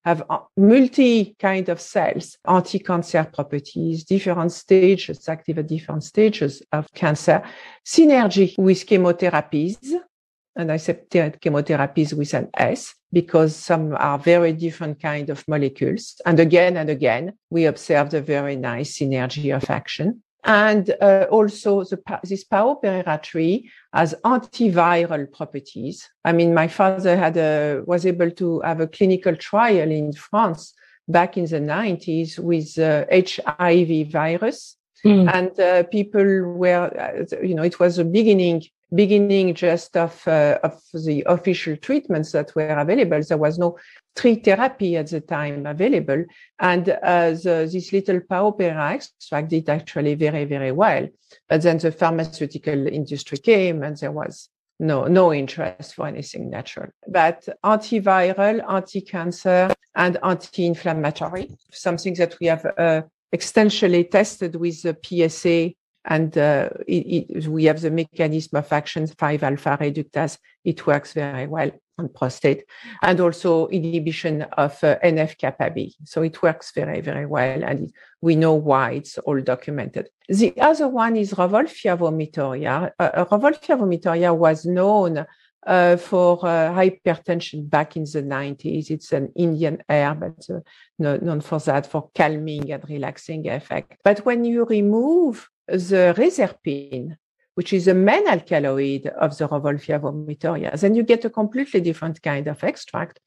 have 0.07 0.23
uh, 0.29 0.39
multi 0.55 1.35
kind 1.37 1.67
of 1.67 1.81
cells, 1.81 2.37
anti-cancer 2.47 3.29
properties, 3.33 4.05
different 4.05 4.51
stages, 4.53 5.27
active 5.27 5.57
at 5.59 5.67
different 5.67 6.03
stages 6.03 6.61
of 6.71 6.91
cancer, 6.93 7.43
synergy 7.85 8.57
with 8.57 8.85
chemotherapies. 8.85 9.77
And 10.55 10.71
I 10.71 10.77
said 10.77 11.09
chemotherapies 11.09 12.13
with 12.13 12.33
an 12.33 12.49
S 12.53 12.95
because 13.11 13.53
some 13.55 13.95
are 13.97 14.17
very 14.17 14.53
different 14.53 15.01
kind 15.01 15.29
of 15.29 15.45
molecules. 15.47 16.21
And 16.25 16.39
again 16.39 16.77
and 16.77 16.89
again, 16.89 17.33
we 17.49 17.65
observed 17.65 18.13
a 18.13 18.21
very 18.21 18.55
nice 18.55 18.97
synergy 18.97 19.53
of 19.55 19.69
action. 19.69 20.23
And 20.47 20.95
uh, 21.01 21.27
also 21.29 21.83
the, 21.83 22.01
this 22.23 22.45
Pao 22.45 22.75
Pereira 22.75 23.19
tree 23.21 23.69
has 23.93 24.15
antiviral 24.23 25.31
properties. 25.31 26.09
I 26.23 26.31
mean, 26.31 26.53
my 26.53 26.69
father 26.69 27.17
had 27.17 27.35
a, 27.35 27.83
was 27.85 28.05
able 28.05 28.31
to 28.31 28.61
have 28.61 28.79
a 28.79 28.87
clinical 28.87 29.35
trial 29.35 29.91
in 29.91 30.13
France 30.13 30.73
back 31.09 31.37
in 31.37 31.45
the 31.45 31.59
90s 31.59 32.39
with 32.39 32.79
uh, 32.79 33.05
HIV 33.11 34.09
virus. 34.09 34.77
Mm. 35.05 35.33
And 35.33 35.59
uh, 35.59 35.83
people 35.83 36.23
were, 36.23 36.91
uh, 36.97 37.37
you 37.43 37.53
know, 37.53 37.63
it 37.63 37.79
was 37.79 37.99
a 37.99 38.05
beginning 38.05 38.63
beginning 38.93 39.53
just 39.53 39.97
of, 39.97 40.25
uh, 40.27 40.59
of 40.63 40.81
the 40.93 41.23
official 41.27 41.75
treatments 41.75 42.31
that 42.31 42.55
were 42.55 42.69
available. 42.69 43.21
There 43.21 43.37
was 43.37 43.59
no 43.59 43.77
tritherapy 44.17 44.95
at 44.95 45.09
the 45.09 45.21
time 45.21 45.65
available. 45.65 46.25
And 46.59 46.89
uh, 46.89 47.31
the, 47.31 47.69
this 47.71 47.93
little 47.93 48.19
Pao 48.21 48.51
Pereira 48.51 48.93
extract 48.93 49.49
did 49.49 49.69
actually 49.69 50.15
very, 50.15 50.45
very 50.45 50.71
well. 50.71 51.07
But 51.47 51.61
then 51.61 51.77
the 51.77 51.91
pharmaceutical 51.91 52.87
industry 52.87 53.37
came 53.37 53.83
and 53.83 53.95
there 53.97 54.11
was 54.11 54.49
no, 54.79 55.05
no 55.05 55.33
interest 55.33 55.95
for 55.95 56.07
anything 56.07 56.49
natural. 56.49 56.89
But 57.07 57.47
antiviral, 57.63 58.63
anti-cancer, 58.69 59.73
and 59.95 60.17
anti-inflammatory, 60.23 61.49
something 61.71 62.13
that 62.15 62.37
we 62.39 62.47
have 62.47 62.65
uh, 62.77 63.01
extensively 63.31 64.03
tested 64.03 64.55
with 64.55 64.83
the 64.83 64.95
PSA 65.03 65.73
and 66.07 66.37
uh, 66.37 66.69
it, 66.87 67.29
it, 67.29 67.47
we 67.47 67.65
have 67.65 67.81
the 67.81 67.91
mechanism 67.91 68.57
of 68.57 68.71
action 68.71 69.07
5 69.07 69.43
alpha 69.43 69.77
reductase. 69.79 70.37
It 70.63 70.87
works 70.87 71.13
very 71.13 71.47
well 71.47 71.71
on 71.99 72.09
prostate 72.09 72.63
and 73.01 73.19
also 73.19 73.67
inhibition 73.67 74.43
of 74.43 74.81
uh, 74.83 74.97
NF 75.03 75.37
kappa 75.37 75.69
B. 75.69 75.95
So 76.05 76.21
it 76.21 76.41
works 76.41 76.71
very, 76.73 77.01
very 77.01 77.25
well. 77.25 77.63
And 77.63 77.91
we 78.21 78.35
know 78.35 78.53
why 78.53 78.91
it's 78.91 79.17
all 79.19 79.41
documented. 79.41 80.09
The 80.29 80.53
other 80.59 80.87
one 80.87 81.17
is 81.17 81.33
Rauwolfia 81.33 81.97
vomitoria. 81.97 82.91
Uh, 82.97 83.03
uh 83.03 83.25
Rauwolfia 83.25 83.77
vomitoria 83.77 84.35
was 84.35 84.65
known 84.65 85.25
uh, 85.65 85.97
for 85.97 86.37
uh, 86.45 86.71
hypertension 86.73 87.69
back 87.69 87.97
in 87.97 88.03
the 88.03 88.23
90s. 88.23 88.89
It's 88.89 89.11
an 89.11 89.33
Indian 89.35 89.83
herb, 89.89 90.19
but 90.21 90.55
uh, 90.55 90.61
known 90.99 91.41
for 91.41 91.59
that, 91.59 91.85
for 91.85 92.09
calming 92.15 92.71
and 92.71 92.89
relaxing 92.89 93.49
effect. 93.49 93.99
But 94.03 94.19
when 94.19 94.45
you 94.45 94.63
remove 94.63 95.49
the 95.67 96.13
reserpine, 96.17 97.17
which 97.55 97.73
is 97.73 97.87
a 97.87 97.93
main 97.93 98.27
alkaloid 98.27 99.07
of 99.07 99.37
the 99.37 99.47
Rauwolfia 99.47 99.99
vomitoria, 99.99 100.79
then 100.79 100.95
you 100.95 101.03
get 101.03 101.25
a 101.25 101.29
completely 101.29 101.81
different 101.81 102.21
kind 102.21 102.47
of 102.47 102.63
extract 102.63 103.19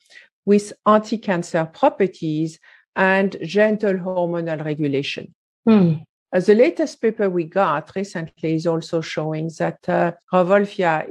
with 0.47 0.73
anti-cancer 0.87 1.65
properties 1.73 2.59
and 2.97 3.37
gentle 3.43 3.95
hormonal 3.95 4.65
regulation. 4.65 5.35
Mm. 5.69 6.05
Uh, 6.33 6.41
the 6.41 6.55
latest 6.55 7.01
paper 7.01 7.29
we 7.29 7.45
got 7.45 7.91
recently 7.97 8.55
is 8.55 8.67
also 8.67 9.01
showing 9.01 9.51
that 9.59 9.89
uh, 9.89 10.13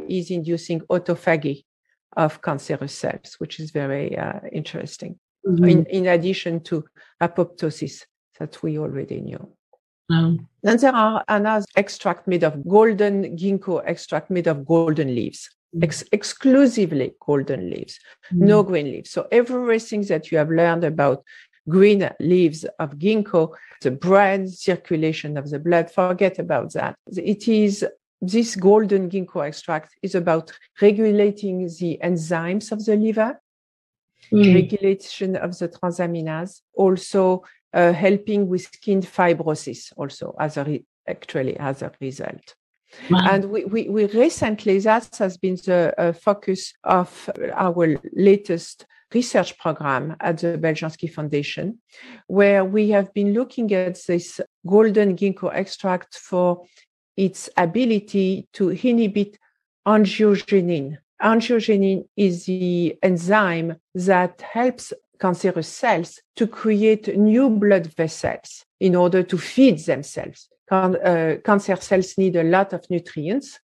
is 0.07 0.31
inducing 0.31 0.79
autophagy 0.81 1.65
of 2.15 2.41
cancerous 2.41 2.95
cells, 2.95 3.36
which 3.38 3.59
is 3.59 3.71
very 3.71 4.17
uh, 4.17 4.39
interesting, 4.51 5.19
mm-hmm. 5.45 5.65
in, 5.65 5.86
in 5.86 6.07
addition 6.07 6.62
to 6.62 6.86
apoptosis 7.21 8.05
that 8.39 8.63
we 8.63 8.79
already 8.79 9.19
knew. 9.21 9.51
Um, 10.09 10.47
then 10.63 10.77
there 10.77 10.95
are 10.95 11.23
another 11.27 11.65
extract 11.75 12.27
made 12.27 12.43
of 12.43 12.67
golden 12.67 13.37
ginkgo 13.37 13.83
extract 13.85 14.29
made 14.31 14.47
of 14.47 14.65
golden 14.65 15.13
leaves, 15.13 15.49
mm. 15.75 15.83
ex- 15.83 16.03
exclusively 16.11 17.13
golden 17.25 17.69
leaves, 17.69 17.99
mm. 18.33 18.39
no 18.39 18.63
green 18.63 18.87
leaves. 18.87 19.11
So 19.11 19.27
everything 19.31 20.03
that 20.05 20.31
you 20.31 20.37
have 20.39 20.49
learned 20.49 20.83
about 20.83 21.23
green 21.67 22.09
leaves 22.19 22.65
of 22.79 22.97
ginkgo, 22.97 23.55
the 23.81 23.91
brain 23.91 24.47
circulation 24.47 25.37
of 25.37 25.49
the 25.49 25.59
blood, 25.59 25.91
forget 25.91 26.39
about 26.39 26.73
that. 26.73 26.95
It 27.15 27.47
is 27.47 27.85
this 28.21 28.55
golden 28.55 29.09
ginkgo 29.09 29.47
extract 29.47 29.95
is 30.01 30.15
about 30.15 30.51
regulating 30.81 31.67
the 31.67 31.99
enzymes 32.03 32.71
of 32.71 32.83
the 32.83 32.95
liver, 32.95 33.39
mm. 34.31 34.53
regulation 34.55 35.35
of 35.35 35.57
the 35.57 35.69
transaminase, 35.69 36.61
also 36.73 37.43
uh, 37.73 37.93
helping 37.93 38.47
with 38.47 38.61
skin 38.61 39.01
fibrosis 39.01 39.91
also 39.95 40.35
as 40.39 40.57
a 40.57 40.63
re- 40.63 40.85
actually 41.07 41.57
as 41.57 41.81
a 41.81 41.91
result. 42.01 42.55
Wow. 43.09 43.27
And 43.29 43.45
we, 43.45 43.65
we, 43.65 43.89
we, 43.89 44.05
recently, 44.05 44.79
that 44.79 45.15
has 45.17 45.38
been 45.38 45.55
the 45.55 45.93
uh, 45.97 46.13
focus 46.13 46.73
of 46.83 47.29
our 47.53 47.99
latest 48.13 48.85
research 49.13 49.57
program 49.57 50.15
at 50.19 50.39
the 50.39 50.57
Beljanski 50.57 51.11
Foundation, 51.11 51.79
where 52.27 52.65
we 52.65 52.89
have 52.89 53.13
been 53.13 53.33
looking 53.33 53.71
at 53.73 53.99
this 54.07 54.39
golden 54.65 55.15
ginkgo 55.15 55.53
extract 55.53 56.15
for 56.15 56.63
its 57.17 57.49
ability 57.58 58.47
to 58.53 58.69
inhibit 58.69 59.38
angiogenin. 59.88 60.97
Angiogenin 61.21 62.08
is 62.15 62.45
the 62.45 62.95
enzyme 63.03 63.75
that 63.93 64.41
helps 64.41 64.93
cancerous 65.19 65.67
cells 65.67 66.21
to 66.36 66.47
create 66.47 67.17
new 67.17 67.49
blood 67.49 67.88
vessels 67.88 68.65
in 68.79 68.95
order 68.95 69.23
to 69.23 69.38
feed 69.38 69.79
themselves. 69.79 70.49
Can, 70.69 70.95
uh, 70.95 71.38
cancer 71.43 71.75
cells 71.75 72.17
need 72.17 72.36
a 72.36 72.43
lot 72.43 72.73
of 72.73 72.89
nutrients 72.89 73.60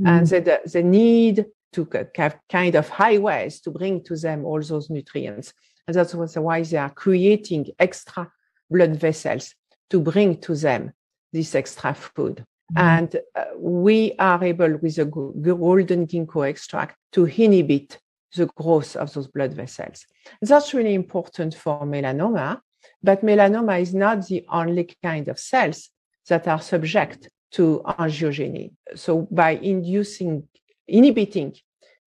mm. 0.00 0.08
and 0.08 0.26
they, 0.26 0.58
they 0.72 0.82
need 0.82 1.44
to 1.72 1.88
have 2.16 2.38
kind 2.50 2.74
of 2.76 2.88
highways 2.88 3.60
to 3.60 3.70
bring 3.70 4.02
to 4.04 4.16
them 4.16 4.44
all 4.44 4.62
those 4.62 4.88
nutrients. 4.90 5.52
And 5.86 5.94
that's 5.94 6.14
why 6.14 6.62
they 6.62 6.78
are 6.78 6.90
creating 6.90 7.66
extra 7.78 8.30
blood 8.70 8.96
vessels 8.96 9.54
to 9.90 10.00
bring 10.00 10.40
to 10.40 10.54
them 10.54 10.92
this 11.32 11.54
extra 11.54 11.92
food. 11.94 12.44
Mm. 12.72 12.80
And 12.80 13.16
uh, 13.34 13.44
we 13.58 14.14
are 14.18 14.42
able, 14.42 14.76
with 14.78 14.98
a 14.98 15.04
golden 15.04 16.06
ginkgo 16.06 16.48
extract, 16.48 16.96
to 17.12 17.26
inhibit 17.26 17.98
the 18.36 18.46
growth 18.46 18.96
of 18.96 19.12
those 19.12 19.28
blood 19.28 19.52
vessels. 19.52 20.06
That's 20.40 20.74
really 20.74 20.94
important 20.94 21.54
for 21.54 21.82
melanoma, 21.82 22.60
but 23.02 23.22
melanoma 23.22 23.80
is 23.80 23.94
not 23.94 24.26
the 24.26 24.44
only 24.48 24.94
kind 25.02 25.28
of 25.28 25.38
cells 25.38 25.90
that 26.28 26.48
are 26.48 26.60
subject 26.60 27.28
to 27.52 27.82
angiogeny. 27.84 28.72
So 28.94 29.28
by 29.30 29.50
inducing, 29.50 30.48
inhibiting 30.88 31.54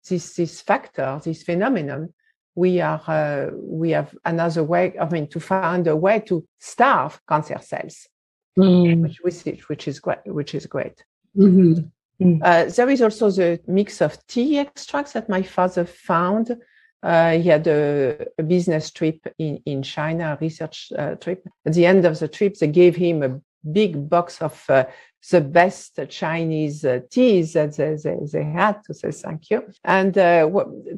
this, 0.09 0.35
this 0.35 0.61
factor, 0.61 1.19
this 1.23 1.43
phenomenon, 1.43 2.13
we 2.55 2.81
are 2.81 3.01
uh, 3.07 3.51
we 3.55 3.91
have 3.91 4.15
another 4.25 4.63
way. 4.63 4.95
I 4.99 5.07
mean, 5.09 5.27
to 5.27 5.39
find 5.39 5.85
a 5.87 5.95
way 5.95 6.21
to 6.21 6.43
starve 6.57 7.21
cancer 7.29 7.59
cells, 7.61 8.07
mm. 8.57 9.03
which, 9.03 9.19
which, 9.21 9.69
which 9.69 9.87
is 9.87 9.99
great. 9.99 10.25
Which 10.25 10.55
is 10.55 10.65
great. 10.65 11.03
Mm-hmm. 11.37 11.85
Mm. 12.21 12.39
Uh, 12.43 12.65
there 12.71 12.89
is 12.89 13.01
also 13.01 13.29
the 13.29 13.59
mix 13.67 14.01
of 14.01 14.25
tea 14.27 14.57
extracts 14.57 15.13
that 15.13 15.29
my 15.29 15.43
father 15.43 15.85
found. 15.85 16.57
Uh, 17.03 17.33
he 17.33 17.49
had 17.49 17.67
a, 17.67 18.25
a, 18.39 18.43
business 18.43 18.89
trip 18.89 19.19
in, 19.37 19.61
in 19.65 19.83
China, 19.83 20.33
a 20.33 20.37
research 20.41 20.91
uh, 20.97 21.13
trip. 21.15 21.47
At 21.65 21.73
the 21.73 21.85
end 21.85 22.05
of 22.05 22.17
the 22.17 22.27
trip, 22.27 22.55
they 22.55 22.67
gave 22.67 22.95
him 22.95 23.21
a 23.21 23.39
big 23.71 24.09
box 24.09 24.41
of 24.41 24.63
uh, 24.69 24.85
the 25.31 25.41
best 25.41 25.99
Chinese 26.09 26.85
uh, 26.85 26.99
teas 27.09 27.53
that 27.53 27.75
they, 27.75 27.95
they, 27.95 28.17
they, 28.31 28.43
had 28.43 28.83
to 28.85 28.93
say 28.93 29.11
thank 29.11 29.49
you. 29.49 29.63
And 29.83 30.17
uh, 30.17 30.49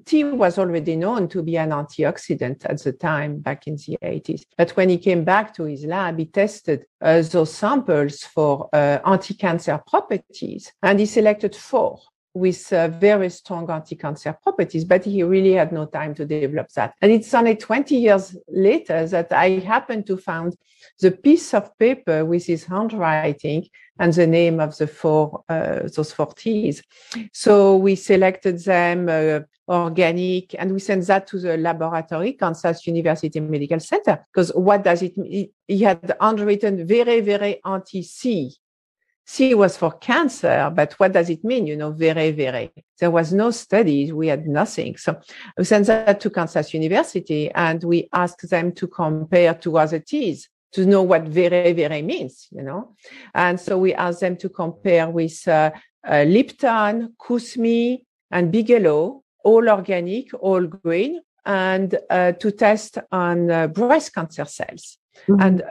tea 0.06 0.24
was 0.24 0.60
already 0.60 0.96
known 0.96 1.28
to 1.30 1.42
be 1.42 1.58
an 1.58 1.72
antioxidant 1.72 2.66
at 2.66 2.84
the 2.84 2.92
time 2.94 3.40
back 3.40 3.68
in 3.68 3.76
the 3.76 3.98
80s. 4.04 4.44
But 4.58 4.72
when 4.72 4.90
he 4.90 4.98
came 4.98 5.24
back 5.24 5.54
to 5.56 5.64
his 5.64 5.86
lab, 5.86 6.20
he 6.20 6.26
tested 6.26 6.86
uh, 7.02 7.22
those 7.22 7.54
samples 7.54 8.24
for 8.24 8.70
uh, 8.74 9.00
anti-cancer 9.06 9.82
properties 9.88 10.72
and 10.84 11.00
he 11.00 11.06
selected 11.06 11.56
four 11.56 12.00
with 12.40 12.72
uh, 12.72 12.88
very 12.88 13.30
strong 13.30 13.70
anti-cancer 13.70 14.38
properties, 14.42 14.86
but 14.86 15.04
he 15.04 15.22
really 15.24 15.54
had 15.54 15.72
no 15.72 15.86
time 15.86 16.16
to 16.16 16.26
develop 16.26 16.70
that. 16.70 16.94
And 17.02 17.12
it's 17.12 17.34
only 17.34 17.56
20 17.56 17.96
years 17.96 18.36
later 18.48 19.06
that 19.08 19.32
I 19.32 19.60
happened 19.60 20.08
to 20.08 20.18
find 20.18 20.56
the 21.00 21.12
piece 21.12 21.54
of 21.54 21.78
paper 21.78 22.24
with 22.26 22.46
his 22.46 22.64
handwriting 22.64 23.68
and 24.00 24.14
the 24.14 24.26
name 24.26 24.60
of 24.62 24.78
the 24.78 24.88
four, 24.88 25.44
uh, 25.50 25.90
those 25.94 26.14
four 26.14 26.34
teas. 26.34 26.82
So 27.34 27.76
we 27.76 27.96
selected 27.96 28.64
them 28.64 29.10
uh, 29.10 29.42
organic 29.68 30.56
and 30.58 30.72
we 30.72 30.80
sent 30.80 31.06
that 31.08 31.28
to 31.28 31.40
the 31.40 31.58
laboratory, 31.58 32.34
Kansas 32.34 32.88
University 32.88 33.40
Medical 33.40 33.80
Center. 33.80 34.26
Because 34.32 34.50
what 34.56 34.84
does 34.84 35.02
it 35.02 35.18
mean? 35.18 35.50
He 35.68 35.84
had 35.84 36.16
handwritten 36.20 36.88
very, 36.88 37.20
very 37.20 37.60
anti-C 37.66 38.56
C 39.32 39.54
was 39.54 39.78
for 39.78 39.92
cancer, 39.92 40.72
but 40.74 40.94
what 40.94 41.12
does 41.12 41.30
it 41.30 41.44
mean? 41.44 41.68
You 41.68 41.78
know, 41.78 41.92
very, 41.92 42.32
very. 42.32 42.72
There 43.00 43.12
was 43.12 43.32
no 43.32 43.52
studies. 43.52 44.12
We 44.12 44.26
had 44.28 44.48
nothing. 44.48 44.98
So 44.98 45.22
we 45.56 45.66
sent 45.66 45.86
that 45.86 46.20
to 46.22 46.32
Kansas 46.32 46.74
University 46.74 47.52
and 47.52 47.84
we 47.84 48.10
asked 48.12 48.50
them 48.50 48.72
to 48.72 48.88
compare 48.88 49.54
to 49.54 49.78
other 49.78 50.00
teas 50.00 50.50
to 50.72 50.84
know 50.84 51.04
what 51.04 51.28
very, 51.28 51.74
very 51.74 52.02
means, 52.02 52.48
you 52.50 52.64
know. 52.64 52.96
And 53.36 53.60
so 53.60 53.78
we 53.78 53.94
asked 53.94 54.22
them 54.22 54.36
to 54.38 54.50
compare 54.50 55.08
with 55.08 55.48
uh, 55.48 55.74
uh, 56.08 56.24
Lipton, 56.24 57.14
Kusmi, 57.22 58.02
and 58.32 58.52
Bigelow, 58.52 59.24
all 59.44 59.70
organic, 59.70 60.34
all 60.34 60.66
green, 60.66 61.22
and 61.46 62.00
uh, 62.10 62.32
to 62.32 62.50
test 62.50 62.98
on 63.12 63.52
uh, 63.52 63.68
breast 63.68 64.12
cancer 64.12 64.46
cells. 64.46 64.98
Mm-hmm. 65.28 65.42
And 65.42 65.62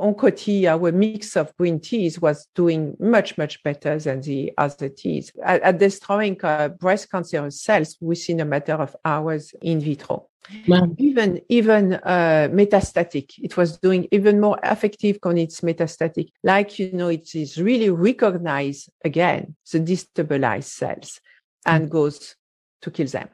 Oncoti, 0.00 0.66
our 0.66 0.92
mix 0.92 1.36
of 1.36 1.56
green 1.56 1.80
teas 1.80 2.20
was 2.20 2.48
doing 2.54 2.96
much, 3.00 3.38
much 3.38 3.62
better 3.62 3.98
than 3.98 4.20
the 4.20 4.52
other 4.58 4.88
teas 4.90 5.32
at, 5.42 5.62
at 5.62 5.78
destroying 5.78 6.38
uh, 6.42 6.68
breast 6.68 7.10
cancer 7.10 7.50
cells 7.50 7.96
within 8.00 8.40
a 8.40 8.44
matter 8.44 8.74
of 8.74 8.94
hours 9.04 9.54
in 9.62 9.80
vitro. 9.80 10.28
Wow. 10.68 10.94
Even 10.98 11.40
even 11.48 11.94
uh, 11.94 12.48
metastatic, 12.52 13.32
it 13.38 13.56
was 13.56 13.78
doing 13.78 14.06
even 14.12 14.40
more 14.40 14.60
effective 14.62 15.18
when 15.22 15.38
it's 15.38 15.60
metastatic. 15.62 16.28
Like 16.44 16.78
you 16.78 16.92
know, 16.92 17.08
it 17.08 17.34
is 17.34 17.60
really 17.60 17.90
recognize 17.90 18.88
again 19.04 19.56
the 19.72 19.80
destabilized 19.80 20.64
cells 20.64 21.20
and 21.64 21.90
goes 21.90 22.36
to 22.82 22.90
kill 22.90 23.08
them. 23.08 23.28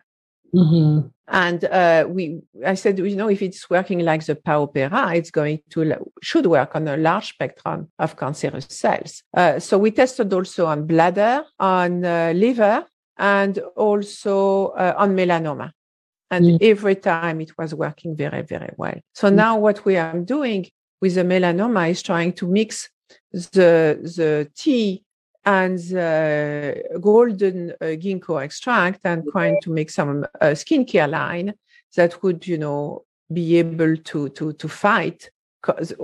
Mm-hmm. 0.55 1.09
And 1.29 1.65
uh, 1.65 2.05
we, 2.09 2.43
I 2.67 2.75
said, 2.75 2.99
you 2.99 3.17
know, 3.17 3.29
if 3.29 3.41
it's 3.41 3.71
working 3.71 4.01
like 4.01 4.25
the 4.27 4.35
Pao 4.35 4.67
Pereira, 4.67 5.15
it's 5.15 5.31
going 5.31 5.61
to 5.71 5.95
should 6.23 6.47
work 6.47 6.77
on 6.77 6.87
a 6.89 6.97
large 6.97 7.29
spectrum 7.31 7.91
of 7.99 8.17
cancerous 8.17 8.67
cells. 8.69 9.23
Uh, 9.35 9.59
so 9.59 9.79
we 9.79 9.91
tested 9.91 10.33
also 10.33 10.67
on 10.67 10.87
bladder, 10.87 11.45
on 11.59 12.05
uh, 12.05 12.33
liver, 12.35 12.85
and 13.17 13.59
also 13.77 14.69
uh, 14.69 14.95
on 14.99 15.17
melanoma. 15.17 15.71
And 16.31 16.45
mm. 16.45 16.59
every 16.61 16.97
time 16.97 17.41
it 17.41 17.57
was 17.57 17.75
working 17.75 18.15
very, 18.17 18.43
very 18.43 18.75
well. 18.77 18.99
So 19.15 19.31
mm. 19.31 19.35
now 19.35 19.59
what 19.59 19.85
we 19.87 19.97
are 19.97 20.19
doing 20.19 20.67
with 21.01 21.15
the 21.15 21.23
melanoma 21.23 21.91
is 21.91 22.03
trying 22.03 22.33
to 22.35 22.47
mix 22.47 22.91
the, 23.33 23.99
the 24.03 24.51
tea 24.55 25.05
and 25.45 25.79
the 25.79 26.99
golden 27.01 27.71
uh, 27.73 27.97
ginkgo 27.97 28.43
extract 28.43 29.01
and 29.05 29.25
trying 29.33 29.61
to 29.63 29.71
make 29.71 29.91
some 29.91 30.25
uh, 30.41 30.47
skincare 30.55 31.11
line 31.11 31.55
that 31.97 32.23
would, 32.23 32.47
you 32.47 32.59
know, 32.59 33.05
be 33.33 33.59
able 33.59 33.97
to 33.97 34.29
to 34.31 34.53
to 34.53 34.69
fight 34.69 35.31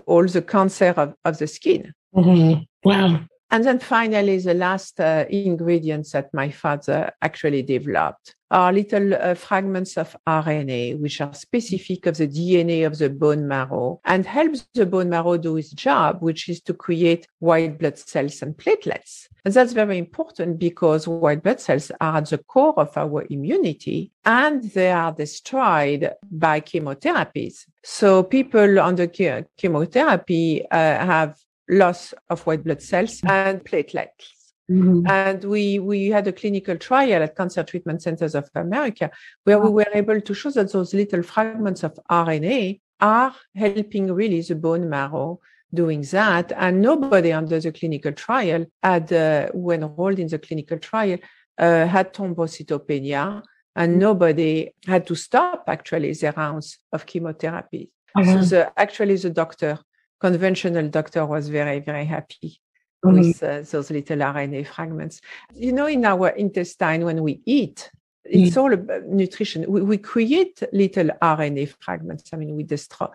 all 0.06 0.26
the 0.26 0.42
cancer 0.42 0.94
of, 0.96 1.14
of 1.24 1.38
the 1.38 1.46
skin. 1.46 1.92
Mm-hmm. 2.14 2.62
Wow. 2.84 3.20
And 3.50 3.64
then 3.64 3.78
finally, 3.78 4.38
the 4.38 4.54
last 4.54 5.00
uh, 5.00 5.24
ingredients 5.30 6.12
that 6.12 6.32
my 6.34 6.50
father 6.50 7.12
actually 7.22 7.62
developed 7.62 8.34
are 8.50 8.72
little 8.72 9.14
uh, 9.14 9.34
fragments 9.34 9.96
of 9.96 10.16
RNA, 10.26 10.98
which 11.00 11.20
are 11.20 11.32
specific 11.34 12.06
of 12.06 12.16
the 12.16 12.28
DNA 12.28 12.86
of 12.86 12.98
the 12.98 13.10
bone 13.10 13.46
marrow 13.46 14.00
and 14.04 14.24
helps 14.24 14.66
the 14.74 14.86
bone 14.86 15.10
marrow 15.10 15.36
do 15.36 15.56
its 15.56 15.70
job, 15.70 16.18
which 16.20 16.48
is 16.48 16.60
to 16.62 16.74
create 16.74 17.26
white 17.40 17.78
blood 17.78 17.98
cells 17.98 18.42
and 18.42 18.56
platelets. 18.56 19.28
And 19.44 19.54
that's 19.54 19.72
very 19.72 19.98
important 19.98 20.58
because 20.58 21.08
white 21.08 21.42
blood 21.42 21.60
cells 21.60 21.90
are 22.00 22.18
at 22.18 22.30
the 22.30 22.38
core 22.38 22.78
of 22.78 22.96
our 22.96 23.26
immunity 23.30 24.12
and 24.24 24.62
they 24.72 24.90
are 24.90 25.12
destroyed 25.12 26.12
by 26.30 26.60
chemotherapies. 26.60 27.66
So 27.84 28.22
people 28.22 28.78
under 28.80 29.06
chemotherapy 29.06 30.64
uh, 30.70 30.76
have 30.76 31.36
loss 31.68 32.14
of 32.30 32.46
white 32.46 32.64
blood 32.64 32.82
cells 32.82 33.20
and 33.24 33.64
platelets. 33.64 34.38
Mm-hmm. 34.70 35.06
And 35.06 35.44
we, 35.44 35.78
we 35.78 36.08
had 36.08 36.26
a 36.26 36.32
clinical 36.32 36.76
trial 36.76 37.22
at 37.22 37.36
Cancer 37.36 37.62
Treatment 37.62 38.02
Centers 38.02 38.34
of 38.34 38.50
America 38.54 39.10
where 39.44 39.58
we 39.58 39.70
were 39.70 39.86
able 39.94 40.20
to 40.20 40.34
show 40.34 40.50
that 40.50 40.72
those 40.72 40.92
little 40.92 41.22
fragments 41.22 41.82
of 41.84 41.98
RNA 42.10 42.80
are 43.00 43.34
helping 43.54 44.12
really 44.12 44.42
the 44.42 44.54
bone 44.54 44.88
marrow 44.90 45.40
doing 45.72 46.02
that. 46.02 46.52
And 46.52 46.82
nobody 46.82 47.32
under 47.32 47.60
the 47.60 47.72
clinical 47.72 48.12
trial 48.12 48.66
had, 48.82 49.12
uh, 49.12 49.48
who 49.52 49.70
enrolled 49.70 50.18
in 50.18 50.28
the 50.28 50.38
clinical 50.38 50.78
trial, 50.78 51.18
uh, 51.58 51.86
had 51.86 52.12
thrombocytopenia 52.12 53.42
and 53.74 53.92
mm-hmm. 53.92 54.00
nobody 54.00 54.70
had 54.86 55.06
to 55.06 55.14
stop 55.14 55.64
actually 55.66 56.12
the 56.12 56.32
rounds 56.36 56.78
of 56.92 57.06
chemotherapy. 57.06 57.90
Uh-huh. 58.14 58.42
So 58.42 58.56
the, 58.56 58.72
actually 58.78 59.16
the 59.16 59.30
doctor 59.30 59.78
conventional 60.20 60.88
doctor 60.88 61.24
was 61.26 61.48
very, 61.48 61.80
very 61.80 62.04
happy 62.04 62.60
mm-hmm. 63.04 63.18
with 63.18 63.42
uh, 63.42 63.62
those 63.70 63.90
little 63.90 64.18
RNA 64.18 64.66
fragments. 64.66 65.20
You 65.54 65.72
know, 65.72 65.86
in 65.86 66.04
our 66.04 66.28
intestine, 66.30 67.04
when 67.04 67.22
we 67.22 67.40
eat, 67.46 67.90
it's 68.24 68.56
mm. 68.56 68.62
all 68.62 68.72
about 68.72 69.04
nutrition. 69.06 69.64
We, 69.68 69.82
we, 69.82 69.98
create 69.98 70.62
little 70.72 71.10
RNA 71.22 71.74
fragments. 71.80 72.30
I 72.32 72.36
mean, 72.36 72.54
we 72.54 72.62
destroy 72.62 73.06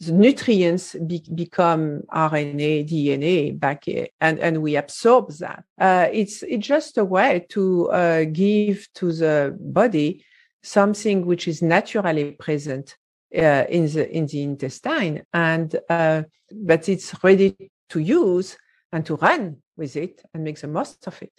the 0.00 0.12
nutrients 0.12 0.96
be, 1.06 1.22
become 1.34 2.02
RNA, 2.10 2.88
DNA 2.88 3.58
back, 3.58 3.84
and, 3.86 4.38
and 4.38 4.62
we 4.62 4.76
absorb 4.76 5.30
that. 5.38 5.64
Uh, 5.78 6.08
it's, 6.10 6.42
it's 6.42 6.66
just 6.66 6.96
a 6.96 7.04
way 7.04 7.46
to 7.50 7.90
uh, 7.90 8.24
give 8.24 8.88
to 8.94 9.12
the 9.12 9.54
body 9.60 10.24
something 10.62 11.26
which 11.26 11.46
is 11.46 11.60
naturally 11.60 12.32
present 12.32 12.96
uh, 13.36 13.64
in 13.68 13.86
the 13.86 14.10
in 14.10 14.26
the 14.26 14.42
intestine, 14.42 15.22
and 15.32 15.76
uh, 15.88 16.22
but 16.52 16.88
it's 16.88 17.14
ready 17.22 17.70
to 17.90 18.00
use 18.00 18.56
and 18.92 19.06
to 19.06 19.16
run 19.16 19.58
with 19.76 19.96
it 19.96 20.22
and 20.34 20.44
make 20.44 20.60
the 20.60 20.66
most 20.66 21.06
of 21.06 21.22
it 21.22 21.32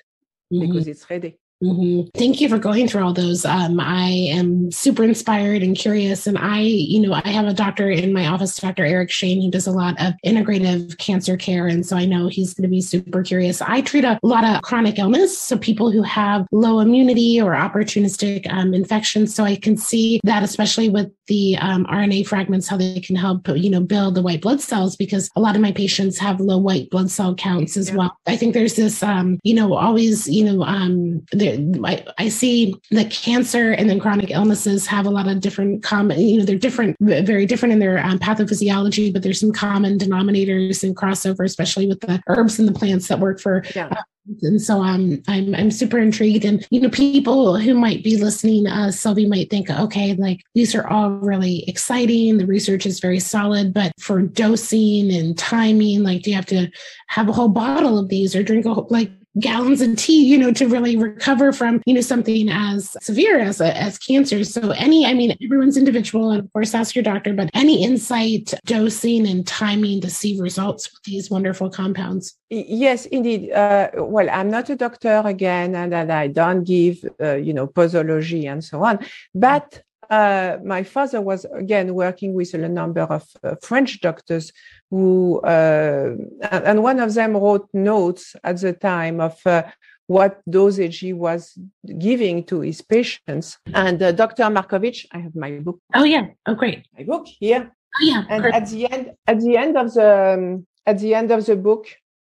mm-hmm. 0.52 0.68
because 0.68 0.88
it's 0.88 1.10
ready. 1.10 1.38
Mm-hmm. 1.62 2.10
Thank 2.18 2.42
you 2.42 2.50
for 2.50 2.58
going 2.58 2.88
through 2.88 3.04
all 3.04 3.14
those. 3.14 3.46
Um, 3.46 3.80
I 3.80 4.10
am 4.10 4.72
super 4.72 5.04
inspired 5.04 5.62
and 5.62 5.78
curious. 5.78 6.26
And 6.26 6.38
I, 6.38 6.62
you 6.62 7.00
know, 7.00 7.14
I 7.14 7.28
have 7.30 7.46
a 7.46 7.54
doctor 7.54 7.90
in 7.90 8.14
my 8.14 8.28
office, 8.28 8.56
Dr. 8.56 8.84
Eric 8.84 9.12
Shane, 9.12 9.42
who 9.42 9.52
does 9.52 9.68
a 9.68 9.72
lot 9.72 10.00
of 10.02 10.14
integrative 10.26 10.98
cancer 10.98 11.38
care. 11.38 11.68
And 11.68 11.86
so 11.86 11.96
I 11.96 12.06
know 12.06 12.28
he's 12.28 12.54
going 12.54 12.64
to 12.64 12.70
be 12.70 12.82
super 12.82 13.22
curious. 13.22 13.62
I 13.62 13.82
treat 13.82 14.04
a 14.04 14.20
lot 14.24 14.44
of 14.44 14.62
chronic 14.64 14.98
illness. 14.98 15.38
So 15.38 15.58
people 15.58 15.92
who 15.92 16.02
have 16.02 16.48
low 16.52 16.80
immunity 16.80 17.40
or 17.40 17.52
opportunistic 17.54 18.52
um, 18.52 18.74
infections. 18.74 19.36
So 19.36 19.44
I 19.44 19.56
can 19.56 19.78
see 19.78 20.20
that, 20.24 20.44
especially 20.44 20.90
with 20.90 21.12
the 21.28 21.58
um, 21.60 21.86
RNA 21.86 22.28
fragments, 22.28 22.68
how 22.68 22.78
they 22.78 23.00
can 23.00 23.16
help, 23.16 23.48
you 23.48 23.70
know, 23.70 23.82
build 23.82 24.16
the 24.16 24.22
white 24.22 24.42
blood 24.42 24.62
cells 24.62 24.96
because 24.96 25.30
a 25.36 25.40
lot 25.40 25.56
of 25.56 25.62
my 25.62 25.72
patients 25.72 26.18
have 26.18 26.40
low 26.40 26.58
white 26.58 26.90
blood 26.90 27.12
cell 27.12 27.36
counts 27.36 27.78
as 27.78 27.90
yeah. 27.90 27.96
well. 27.96 28.18
I 28.26 28.36
think 28.36 28.54
there's 28.54 28.76
this, 28.76 29.04
um, 29.04 29.40
you 29.44 29.54
know, 29.54 29.76
always, 29.76 30.28
you 30.28 30.44
know, 30.44 30.64
um, 30.64 31.24
there, 31.32 31.51
I, 31.86 32.06
I 32.18 32.30
see 32.30 32.76
that 32.92 33.12
cancer 33.12 33.72
and 33.72 33.90
then 33.90 34.00
chronic 34.00 34.32
illnesses 34.32 34.88
have 34.88 35.06
a 35.06 35.10
lot 35.10 35.28
of 35.28 35.40
different 35.40 35.84
common, 35.84 36.20
you 36.20 36.40
know, 36.40 36.46
they're 36.46 36.58
different, 36.58 36.98
very 37.00 37.46
different 37.46 37.74
in 37.74 37.80
their 37.80 38.04
um, 38.04 38.20
pathophysiology, 38.20 39.12
but 39.12 39.24
there's 39.24 39.40
some 39.40 39.52
common 39.52 39.98
denominators 39.98 40.84
and 40.84 40.96
crossover, 40.96 41.46
especially 41.46 41.88
with 41.88 42.00
the 42.02 42.22
herbs 42.28 42.60
and 42.60 42.68
the 42.68 42.74
plants 42.74 43.08
that 43.08 43.20
work 43.20 43.40
for 43.40 43.64
yeah. 43.76 43.88
Uh, 43.88 44.04
and 44.44 44.62
so 44.62 44.82
um, 44.82 45.22
I'm 45.28 45.56
I'm 45.56 45.72
super 45.72 45.98
intrigued, 45.98 46.46
and 46.46 46.66
you 46.70 46.80
know, 46.80 46.90
people 46.90 47.58
who 47.58 47.74
might 47.74 48.04
be 48.04 48.18
listening, 48.18 48.68
uh, 48.68 48.92
Sylvie 48.92 49.28
might 49.28 49.50
think, 49.50 49.70
okay, 49.70 50.14
like 50.14 50.42
these 50.54 50.76
are 50.76 50.88
all 50.88 51.10
really 51.10 51.68
exciting. 51.68 52.38
The 52.38 52.46
research 52.46 52.86
is 52.86 53.00
very 53.00 53.20
solid, 53.20 53.74
but 53.74 53.92
for 54.00 54.22
dosing 54.22 55.12
and 55.12 55.38
timing, 55.38 56.04
like, 56.04 56.22
do 56.22 56.30
you 56.30 56.36
have 56.36 56.46
to 56.48 56.70
have 57.08 57.30
a 57.30 57.34
whole 57.34 57.50
bottle 57.50 57.98
of 57.98 58.10
these 58.10 58.36
or 58.36 58.44
drink 58.44 58.66
a 58.66 58.74
whole, 58.74 58.88
like 58.90 59.12
gallons 59.40 59.82
of 59.82 59.96
tea, 59.96 60.26
you 60.26 60.38
know, 60.38 60.52
to 60.52 60.68
really 60.68 60.98
recover 60.98 61.54
from, 61.54 61.82
you 61.86 61.94
know, 61.94 62.02
something 62.02 62.50
as 62.50 62.96
severe 63.02 63.40
as 63.40 63.62
a, 63.62 63.76
as 63.78 63.98
cancer. 63.98 64.44
So 64.44 64.72
any, 64.72 65.06
I 65.06 65.14
mean, 65.14 65.38
everyone's 65.44 65.78
individual, 65.78 66.32
and 66.32 66.44
of 66.44 66.52
course, 66.52 66.74
ask 66.74 66.96
your 66.96 67.04
doctor, 67.04 67.34
but 67.34 67.50
any 67.54 67.84
insight, 67.84 68.54
dosing, 68.66 69.28
and 69.28 69.48
timing 69.48 70.02
to 70.02 70.10
see 70.10 70.40
results 70.40 70.92
with 70.92 71.02
these 71.04 71.30
wonderful 71.30 71.70
compounds. 71.70 72.38
Yes, 72.50 73.06
indeed. 73.06 73.52
Uh, 73.52 73.90
well, 73.96 74.30
I'm 74.30 74.52
not 74.52 74.70
a 74.70 74.76
doctor 74.76 75.22
again, 75.24 75.76
and, 75.76 75.94
and 75.94 76.12
I 76.12 76.28
don't 76.28 76.66
give, 76.66 77.06
uh, 77.22 77.36
you 77.36 77.54
know, 77.54 77.68
posology 77.68 78.52
and 78.52 78.62
so 78.64 78.84
on, 78.84 79.00
but 79.34 79.82
uh, 80.12 80.58
my 80.64 80.84
father 80.84 81.22
was 81.22 81.46
again 81.56 81.94
working 81.96 82.34
with 82.34 82.54
a 82.54 82.70
number 82.70 83.02
of 83.02 83.24
uh, 83.44 83.56
French 83.62 84.02
doctors 84.02 84.52
who, 84.90 85.40
uh, 85.40 86.16
and 86.52 86.84
one 86.84 87.00
of 87.00 87.14
them 87.14 87.38
wrote 87.38 87.70
notes 87.74 88.36
at 88.44 88.60
the 88.60 88.74
time 88.74 89.22
of 89.22 89.40
uh, 89.46 89.64
what 90.08 90.42
dosage 90.50 91.00
he 91.00 91.14
was 91.14 91.58
giving 91.98 92.44
to 92.44 92.60
his 92.60 92.82
patients. 92.82 93.58
And 93.74 94.04
uh, 94.04 94.12
Dr. 94.12 94.44
Markovich, 94.44 95.06
I 95.14 95.20
have 95.20 95.34
my 95.34 95.52
book. 95.60 95.80
Oh 95.96 96.04
yeah, 96.04 96.28
oh 96.46 96.56
great, 96.56 96.86
my 96.98 97.04
book 97.04 97.26
here. 97.26 97.72
Oh 97.72 98.04
yeah, 98.04 98.24
and 98.30 98.44
perfect. 98.44 98.56
at 98.56 98.70
the 98.70 98.92
end, 98.92 99.12
at 99.28 99.40
the 99.40 99.56
end 99.56 99.78
of 99.78 99.94
the 99.94 100.34
um, 100.34 100.68
at 100.86 101.00
the 101.00 101.16
end 101.16 101.32
of 101.32 101.46
the 101.46 101.56
book, 101.56 101.88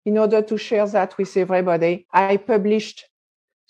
in 0.07 0.17
order 0.17 0.41
to 0.41 0.57
share 0.57 0.87
that 0.87 1.19
with 1.19 1.37
everybody, 1.37 2.07
I 2.11 2.39
published 2.39 3.05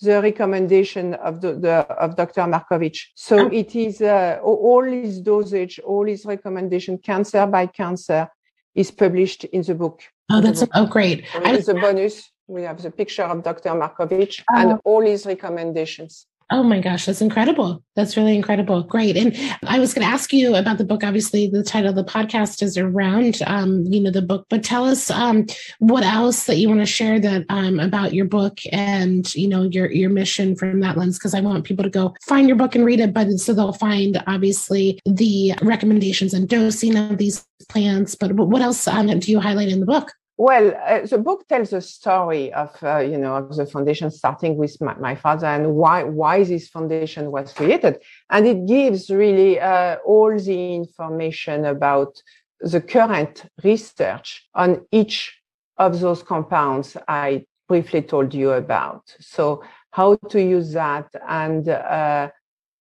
the 0.01 0.21
recommendation 0.21 1.15
of 1.15 1.41
the, 1.41 1.55
the 1.55 1.75
of 2.05 2.17
Dr. 2.17 2.43
Markovich. 2.43 3.07
So 3.15 3.49
it 3.49 3.75
is 3.75 4.01
uh, 4.01 4.39
all 4.43 4.85
his 4.85 5.21
dosage, 5.21 5.79
all 5.81 6.07
his 6.07 6.25
recommendation, 6.25 6.99
cancer 6.99 7.47
by 7.47 7.67
cancer, 7.67 8.29
is 8.75 8.91
published 8.91 9.45
in 9.45 9.63
the 9.63 9.75
book. 9.75 10.03
Oh, 10.31 10.41
that's 10.41 10.61
book. 10.61 10.71
oh 10.75 10.87
great! 10.87 11.25
As 11.45 11.69
a 11.69 11.75
bonus, 11.75 12.31
we 12.47 12.63
have 12.63 12.83
the 12.83 12.91
picture 12.91 13.23
of 13.23 13.43
Dr. 13.43 13.71
Markovich 13.71 14.43
oh. 14.51 14.59
and 14.59 14.81
all 14.85 15.01
his 15.01 15.25
recommendations. 15.27 16.27
Oh 16.49 16.63
my 16.63 16.79
gosh, 16.79 17.07
that's 17.07 17.21
incredible. 17.21 17.83
That's 17.97 18.17
really 18.17 18.37
incredible. 18.37 18.85
Great. 18.85 19.17
And 19.17 19.37
I 19.67 19.81
was 19.81 19.93
going 19.93 20.07
to 20.07 20.13
ask 20.13 20.33
you 20.33 20.55
about 20.55 20.79
the 20.79 20.85
book. 20.85 21.03
Obviously, 21.03 21.49
the 21.49 21.65
title 21.65 21.91
of 21.91 21.97
the 21.97 22.05
podcast 22.05 22.63
is 22.63 22.79
around, 22.79 23.43
um, 23.49 23.83
you 23.87 24.01
know, 24.01 24.13
the 24.13 24.23
book, 24.23 24.47
but 24.49 24.63
tell 24.63 24.85
us 24.85 25.11
um, 25.11 25.47
what 25.81 26.05
else 26.05 26.45
that 26.45 26.59
you 26.59 26.69
want 26.69 26.81
to 26.81 26.87
share 26.87 27.19
that 27.19 27.47
um, 27.49 27.81
about 27.81 28.15
your 28.15 28.27
book 28.27 28.61
and, 28.71 29.35
you 29.35 29.49
know, 29.49 29.65
your, 29.65 29.91
your 29.91 30.11
mission 30.11 30.55
from 30.55 30.79
that 30.81 30.97
lens. 30.97 31.19
Cause 31.19 31.35
I 31.35 31.41
want 31.41 31.65
people 31.65 31.83
to 31.83 31.91
go 31.91 32.15
find 32.29 32.47
your 32.47 32.57
book 32.57 32.77
and 32.77 32.85
read 32.85 33.01
it, 33.01 33.13
but 33.13 33.29
so 33.39 33.53
they'll 33.53 33.73
find 33.73 34.23
obviously 34.29 35.01
the 35.05 35.55
recommendations 35.63 36.33
and 36.33 36.49
dosing 36.49 36.97
of 36.97 37.19
these 37.19 37.45
plants, 37.69 38.15
but 38.15 38.33
what 38.35 38.63
else 38.63 38.87
um, 38.87 39.19
do 39.19 39.33
you 39.33 39.41
highlight 39.41 39.69
in 39.69 39.81
the 39.81 39.87
book? 39.87 40.13
Well, 40.39 40.75
uh, 40.87 41.07
the 41.07 41.19
book 41.19 41.49
tells 41.49 41.71
the 41.71 41.81
story 41.81 42.53
of 42.53 42.71
uh, 42.83 42.99
you 42.99 43.17
know 43.17 43.37
of 43.37 43.57
the 43.57 43.67
foundation, 43.67 44.11
starting 44.11 44.57
with 44.57 44.79
my, 44.81 44.95
my, 44.97 45.15
father 45.15 45.47
and 45.47 45.75
why 45.75 46.03
why 46.03 46.45
this 46.45 46.69
foundation 46.69 47.31
was 47.31 47.53
created, 47.53 48.03
and 48.31 48.47
it 48.47 48.67
gives 48.67 49.11
really 49.11 49.59
uh, 49.59 49.97
all 50.05 50.39
the 50.39 50.75
information 50.75 51.65
about 51.65 52.21
the 52.61 52.81
current 52.81 53.45
research 53.65 54.47
on 54.55 54.87
each 54.93 55.41
of 55.79 56.01
those 56.01 56.23
compounds 56.23 56.97
I 57.09 57.47
briefly 57.69 58.03
told 58.03 58.33
you 58.35 58.53
about. 58.53 59.03
So 59.21 59.63
how 59.91 60.17
to 60.17 60.43
use 60.43 60.73
that 60.73 61.09
and 61.27 61.69
uh, 61.69 62.31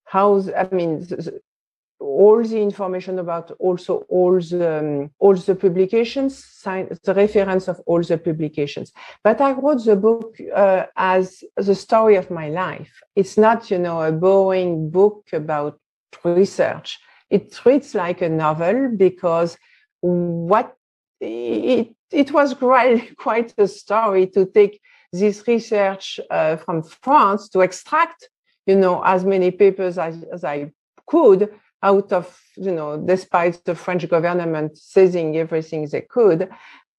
how 0.05 0.43
I 0.57 0.67
mean 0.75 1.07
all 2.05 2.43
the 2.43 2.61
information 2.61 3.19
about 3.19 3.51
also 3.59 4.05
all 4.09 4.39
the 4.39 4.79
um, 4.79 5.11
all 5.19 5.35
the 5.35 5.55
publications, 5.55 6.61
the 6.63 7.13
reference 7.15 7.67
of 7.67 7.81
all 7.85 8.01
the 8.01 8.17
publications. 8.17 8.91
But 9.23 9.41
I 9.41 9.51
wrote 9.51 9.83
the 9.83 9.95
book 9.95 10.37
uh, 10.53 10.85
as 10.95 11.43
the 11.55 11.75
story 11.75 12.15
of 12.15 12.29
my 12.29 12.49
life. 12.49 12.91
It's 13.15 13.37
not, 13.37 13.71
you 13.71 13.79
know, 13.79 14.01
a 14.01 14.11
boring 14.11 14.89
book 14.89 15.27
about 15.33 15.79
research. 16.23 16.99
It 17.29 17.59
reads 17.65 17.95
like 17.95 18.21
a 18.21 18.29
novel 18.29 18.89
because 18.95 19.57
what 20.01 20.75
it 21.19 21.95
it 22.11 22.31
was 22.31 22.53
quite 22.53 23.17
quite 23.27 23.53
a 23.57 23.67
story 23.67 24.27
to 24.27 24.45
take 24.45 24.79
this 25.11 25.47
research 25.47 26.19
uh, 26.29 26.57
from 26.57 26.83
France 26.83 27.49
to 27.49 27.61
extract, 27.61 28.29
you 28.65 28.75
know, 28.75 29.01
as 29.03 29.23
many 29.23 29.49
papers 29.51 29.97
as, 29.97 30.23
as 30.31 30.43
I 30.43 30.71
could 31.07 31.49
out 31.83 32.11
of, 32.11 32.41
you 32.55 32.71
know, 32.71 32.97
despite 32.97 33.63
the 33.65 33.75
French 33.75 34.07
government 34.09 34.77
seizing 34.77 35.37
everything 35.37 35.87
they 35.87 36.01
could, 36.01 36.49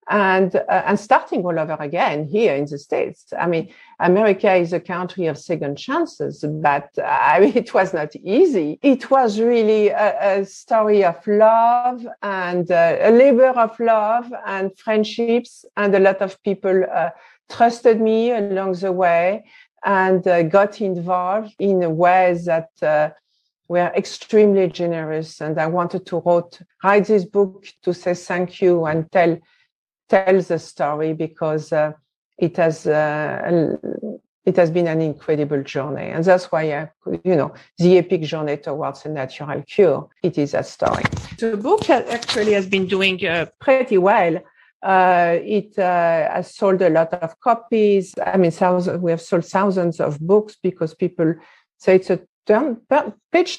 and 0.09 0.55
uh, 0.55 0.83
and 0.87 0.99
starting 0.99 1.45
all 1.45 1.59
over 1.59 1.77
again 1.81 2.27
here 2.27 2.55
in 2.55 2.65
the 2.67 2.79
states. 2.79 3.33
I 3.39 3.47
mean, 3.47 3.73
America 3.99 4.55
is 4.55 4.73
a 4.73 4.81
country 4.81 5.27
of 5.27 5.37
second 5.37 5.77
chances, 5.77 6.45
but 6.62 6.91
uh, 6.99 7.03
I 7.05 7.41
mean, 7.41 7.57
it 7.57 7.75
was 7.75 7.93
not 7.93 8.15
easy. 8.17 8.79
It 8.83 9.11
was 9.11 9.41
really 9.41 9.89
a, 9.89 10.41
a 10.41 10.47
story 10.47 11.05
of 11.05 11.27
love 11.27 12.07
and 12.23 12.71
uh, 12.71 12.99
a 13.01 13.11
labor 13.11 13.49
of 13.49 13.79
love 13.81 14.33
and 14.47 14.77
friendships, 14.79 15.65
and 15.77 15.95
a 15.95 16.01
lot 16.01 16.23
of 16.23 16.41
people 16.43 16.85
uh, 16.93 17.11
trusted 17.51 18.01
me 18.01 18.31
along 18.33 18.75
the 18.75 18.93
way 18.93 19.45
and 19.85 20.27
uh, 20.27 20.43
got 20.43 20.81
involved 20.81 21.55
in 21.59 21.97
ways 21.97 22.45
that 22.47 22.71
uh, 22.83 23.11
were 23.68 23.92
extremely 23.96 24.68
generous. 24.68 25.40
And 25.40 25.59
I 25.59 25.66
wanted 25.66 26.07
to 26.07 26.22
wrote, 26.24 26.61
write 26.83 27.07
this 27.07 27.24
book 27.24 27.66
to 27.83 27.92
say 27.92 28.14
thank 28.14 28.61
you 28.61 28.87
and 28.87 29.11
tell 29.11 29.38
tell 30.09 30.40
the 30.40 30.59
story 30.59 31.12
because 31.12 31.72
uh, 31.72 31.92
it 32.38 32.57
has 32.57 32.87
uh, 32.87 33.76
it 34.44 34.57
has 34.57 34.70
been 34.70 34.87
an 34.87 35.00
incredible 35.00 35.62
journey, 35.62 36.11
and 36.11 36.24
that's 36.24 36.46
why 36.52 36.62
I, 36.72 36.90
you 37.24 37.35
know 37.37 37.52
the 37.79 37.98
epic 37.98 38.22
journey 38.22 38.57
towards 38.57 39.05
a 39.05 39.09
natural 39.09 39.62
cure. 39.62 40.09
It 40.22 40.38
is 40.38 40.55
a 40.55 40.62
story. 40.62 41.02
The 41.38 41.57
book 41.57 41.90
actually 41.90 42.52
has 42.52 42.66
been 42.66 42.87
doing 42.87 43.24
uh, 43.26 43.46
pretty 43.61 43.98
well. 43.98 44.38
Uh, 44.83 45.38
it 45.42 45.76
uh, 45.79 46.33
has 46.33 46.55
sold 46.55 46.81
a 46.83 46.90
lot 46.90 47.12
of 47.14 47.40
copies. 47.40 48.14
I 48.24 48.37
mean, 48.37 48.52
thousands, 48.52 49.00
we 49.00 49.11
have 49.11 49.20
sold 49.20 49.44
thousands 49.44 49.98
of 49.98 50.20
books 50.20 50.57
because 50.62 50.94
people 50.94 51.35
say 51.79 51.96
it's 51.96 52.11
a 52.11 52.20
turn, 52.46 52.80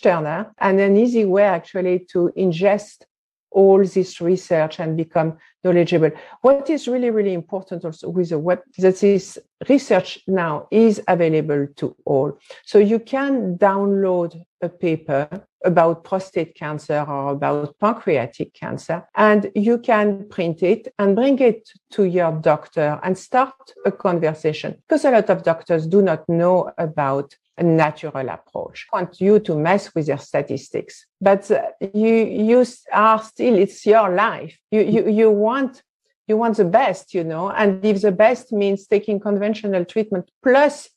turner 0.01 0.53
and 0.59 0.79
an 0.79 0.97
easy 0.97 1.25
way 1.25 1.43
actually 1.43 1.99
to 2.11 2.31
ingest 2.37 3.03
all 3.51 3.83
this 3.83 4.21
research 4.21 4.79
and 4.79 4.97
become 4.97 5.37
knowledgeable. 5.63 6.11
What 6.41 6.69
is 6.69 6.87
really, 6.87 7.09
really 7.09 7.33
important 7.33 7.85
also 7.85 8.09
with 8.09 8.29
the 8.29 8.39
web 8.39 8.61
that 8.77 8.99
this 8.99 9.37
research 9.67 10.19
now 10.27 10.67
is 10.69 11.01
available 11.07 11.67
to 11.77 11.95
all. 12.05 12.37
So 12.65 12.77
you 12.77 12.99
can 12.99 13.57
download 13.57 14.39
a 14.61 14.69
paper 14.69 15.27
about 15.65 16.03
prostate 16.03 16.55
cancer 16.55 17.03
or 17.07 17.31
about 17.31 17.79
pancreatic 17.79 18.53
cancer, 18.53 19.07
and 19.15 19.51
you 19.55 19.79
can 19.79 20.27
print 20.29 20.61
it 20.61 20.93
and 20.99 21.15
bring 21.15 21.39
it 21.39 21.69
to 21.91 22.03
your 22.03 22.31
doctor 22.33 22.99
and 23.01 23.17
start 23.17 23.55
a 23.85 23.91
conversation. 23.91 24.75
Because 24.87 25.03
a 25.03 25.11
lot 25.11 25.29
of 25.29 25.43
doctors 25.43 25.87
do 25.87 26.01
not 26.01 26.27
know 26.29 26.71
about 26.77 27.35
a 27.57 27.63
natural 27.63 28.29
approach. 28.29 28.87
I 28.93 28.97
want 28.97 29.19
you 29.19 29.39
to 29.39 29.57
mess 29.57 29.93
with 29.95 30.07
your 30.07 30.19
statistics, 30.19 31.05
but 31.19 31.49
you 31.93 32.15
you 32.25 32.65
are 32.93 33.21
still 33.21 33.55
it's 33.57 33.85
your 33.85 34.09
life. 34.13 34.57
You 34.71 34.81
you 34.81 35.09
you 35.09 35.31
want 35.31 35.81
you 36.27 36.37
want 36.37 36.57
the 36.57 36.65
best, 36.65 37.13
you 37.13 37.23
know, 37.23 37.49
and 37.49 37.83
if 37.83 38.01
the 38.01 38.11
best 38.11 38.51
means 38.51 38.85
taking 38.85 39.19
conventional 39.19 39.85
treatment 39.85 40.29
plus 40.43 40.89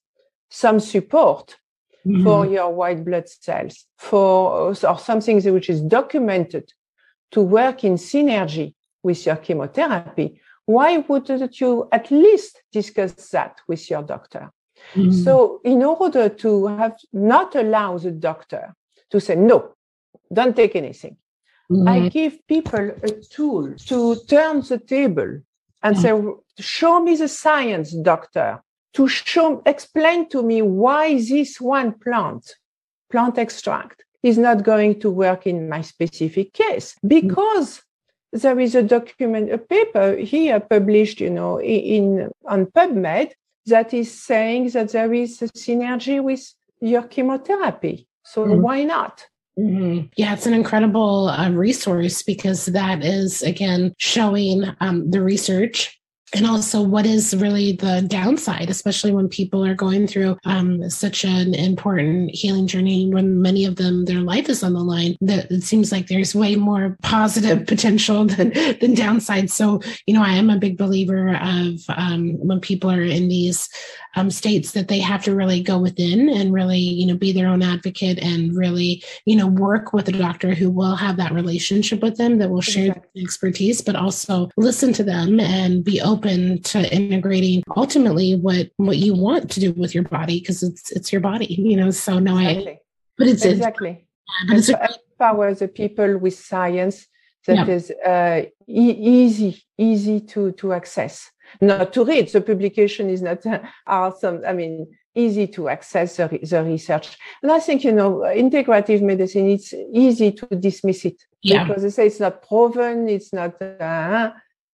some 0.51 0.81
support 0.81 1.57
mm-hmm. 2.05 2.25
for 2.25 2.47
your 2.47 2.71
white 2.71 3.05
blood 3.05 3.29
cells, 3.29 3.87
for 3.97 4.75
or 4.85 4.99
something 4.99 5.41
which 5.53 5.71
is 5.71 5.81
documented 5.81 6.73
to 7.31 7.41
work 7.41 7.85
in 7.85 7.95
synergy 7.95 8.75
with 9.03 9.25
your 9.25 9.37
chemotherapy, 9.37 10.41
why 10.67 10.99
wouldn't 10.99 11.61
you 11.61 11.89
at 11.91 12.11
least 12.11 12.63
discuss 12.73 13.13
that 13.31 13.59
with 13.67 13.89
your 13.89 14.03
doctor? 14.03 14.51
Mm-hmm. 14.95 15.11
So, 15.11 15.61
in 15.65 15.83
order 15.83 16.29
to 16.29 16.67
have 16.67 16.97
not 17.13 17.55
allow 17.55 17.99
the 17.99 18.11
doctor 18.11 18.75
to 19.11 19.21
say, 19.21 19.37
no, 19.37 19.75
don't 20.33 20.57
take 20.57 20.77
anything, 20.77 21.17
mm-hmm. 21.71 21.89
I 21.89 22.09
give 22.09 22.47
people 22.47 22.91
a 23.03 23.11
tool 23.11 23.75
to 23.87 24.17
turn 24.29 24.63
the 24.63 24.79
table 24.79 25.41
and 25.83 25.97
mm-hmm. 25.97 26.29
say, 26.59 26.63
show 26.63 27.01
me 27.03 27.17
the 27.17 27.29
science, 27.29 27.93
doctor, 27.93 28.63
to 28.95 29.09
show, 29.09 29.63
explain 29.67 30.29
to 30.31 30.43
me 30.43 30.63
why 30.63 31.15
this 31.15 31.61
one 31.61 31.93
plant, 31.93 32.57
plant 33.11 33.39
extract, 33.39 34.05
is 34.23 34.37
not 34.37 34.63
going 34.63 35.01
to 35.01 35.11
work 35.11 35.47
in 35.47 35.69
my 35.69 35.81
specific 35.81 36.53
case 36.53 36.95
because 37.07 37.83
there 38.33 38.61
is 38.61 38.75
a 38.75 38.83
document, 38.83 39.53
a 39.53 39.59
paper 39.59 40.17
here 40.17 40.61
published, 40.61 41.21
you 41.21 41.31
know, 41.31 41.61
in 41.61 42.31
on 42.47 42.67
PubMed 42.67 43.33
that 43.67 43.93
is 43.95 44.13
saying 44.13 44.71
that 44.71 44.93
there 44.93 45.13
is 45.13 45.43
a 45.43 45.49
synergy 45.49 46.23
with 46.23 46.53
your 46.81 47.03
chemotherapy. 47.03 48.07
So 48.25 48.45
mm-hmm. 48.45 48.63
why 48.63 48.85
not? 48.85 49.27
Mm-hmm. 49.59 50.07
Yeah, 50.17 50.33
it's 50.33 50.47
an 50.47 50.55
incredible 50.55 51.29
uh, 51.29 51.51
resource 51.51 52.23
because 52.23 52.67
that 52.67 53.05
is, 53.05 53.43
again, 53.43 53.93
showing 53.99 54.65
um, 54.81 55.11
the 55.11 55.21
research 55.21 56.00
and 56.35 56.47
also 56.47 56.81
what 56.81 57.07
is 57.07 57.35
really 57.37 57.73
the 57.73 58.03
downside 58.07 58.71
especially 58.71 59.13
when 59.13 59.29
people 59.29 59.65
are 59.65 59.75
going 59.75 60.07
through 60.07 60.37
um, 60.45 60.89
such 60.89 61.25
an 61.25 61.55
important 61.55 62.31
healing 62.35 62.67
journey 62.67 63.09
when 63.09 63.43
many 63.43 63.65
of 63.65 63.77
them 63.77 64.05
their 64.05 64.21
life 64.21 64.49
is 64.49 64.63
on 64.63 64.75
the 64.75 64.81
line 64.81 65.17
that 65.21 65.51
it 65.51 65.63
seems 65.63 65.91
like 65.91 66.07
there's 66.07 66.35
way 66.35 66.57
more 66.57 66.97
positive 67.03 67.67
potential 67.67 68.25
than 68.27 68.53
than 68.81 68.95
downside 68.95 69.51
so 69.51 69.81
you 70.07 70.15
know 70.15 70.23
i 70.23 70.33
am 70.33 70.51
a 70.51 70.59
big 70.59 70.77
believer 70.77 71.37
of 71.37 71.81
um, 71.89 72.35
when 72.47 72.61
people 72.61 72.91
are 72.91 73.03
in 73.03 73.29
these 73.29 73.69
um, 74.17 74.31
states 74.31 74.73
that 74.73 74.89
they 74.89 74.99
have 74.99 75.23
to 75.25 75.35
really 75.35 75.63
go 75.63 75.79
within 75.79 76.29
and 76.29 76.53
really 76.53 76.79
you 76.79 77.07
know 77.07 77.17
be 77.17 77.33
their 77.33 77.49
own 77.49 77.63
advocate 77.63 78.19
and 78.19 78.57
really 78.57 79.03
you 79.25 79.37
know 79.37 79.47
work 79.47 79.93
with 79.93 80.09
a 80.09 80.13
doctor 80.13 80.55
who 80.55 80.71
will 80.71 80.97
have 80.97 81.17
that 81.17 81.33
relationship 81.33 82.03
with 82.03 82.17
them 82.17 82.39
that 82.39 82.51
will 82.51 82.61
share 82.61 82.89
exactly. 82.89 83.23
expertise 83.23 83.81
but 83.81 83.97
also 83.97 84.51
listen 84.57 84.93
to 84.93 85.05
them 85.05 85.39
and 85.39 85.85
be 85.85 86.01
open 86.01 86.20
open 86.21 86.61
to 86.63 86.95
integrating 86.95 87.63
ultimately 87.77 88.35
what 88.35 88.71
what 88.77 88.99
you 88.99 89.15
want 89.15 89.51
to 89.51 89.61
do 89.61 89.73
with 89.73 89.95
your 89.95 90.05
body 90.05 90.41
because 90.41 90.63
it's 90.63 90.91
it's 90.93 91.13
your 91.13 91.21
body 91.21 91.47
you 91.47 91.77
know 91.77 91.91
so 91.91 92.19
no 92.19 92.37
exactly. 92.39 92.73
i 92.73 92.79
but 93.17 93.27
it's 93.27 93.45
exactly 93.45 94.07
but 94.49 94.59
it's 94.59 94.69
a, 94.69 94.89
empower 95.13 95.55
the 95.55 95.69
people 95.69 96.19
with 96.19 96.35
science 96.35 97.07
that 97.47 97.67
yeah. 97.67 97.75
is 97.75 97.91
uh, 98.07 98.43
e- 98.69 99.01
easy 99.19 99.65
easy 99.79 100.21
to 100.21 100.53
to 100.53 100.73
access 100.73 101.31
not 101.61 101.93
to 101.93 102.05
read 102.05 102.29
the 102.29 102.41
publication 102.41 103.09
is 103.09 103.23
not 103.23 103.45
uh, 103.47 103.61
awesome 103.87 104.43
i 104.47 104.53
mean 104.53 104.87
easy 105.15 105.47
to 105.47 105.69
access 105.69 106.17
the, 106.17 106.29
the 106.43 106.63
research 106.63 107.17
and 107.43 107.51
i 107.51 107.59
think 107.59 107.83
you 107.83 107.93
know 107.93 108.13
integrative 108.45 109.03
medicine 109.03 109.49
it's 109.49 109.73
easy 109.93 110.31
to 110.33 110.47
dismiss 110.55 111.05
it 111.05 111.21
yeah. 111.43 111.65
because 111.65 111.83
they 111.83 111.91
say 111.91 112.07
it's 112.07 112.21
not 112.21 112.47
proven 112.47 113.09
it's 113.09 113.33
not 113.33 113.61
uh, 113.63 114.31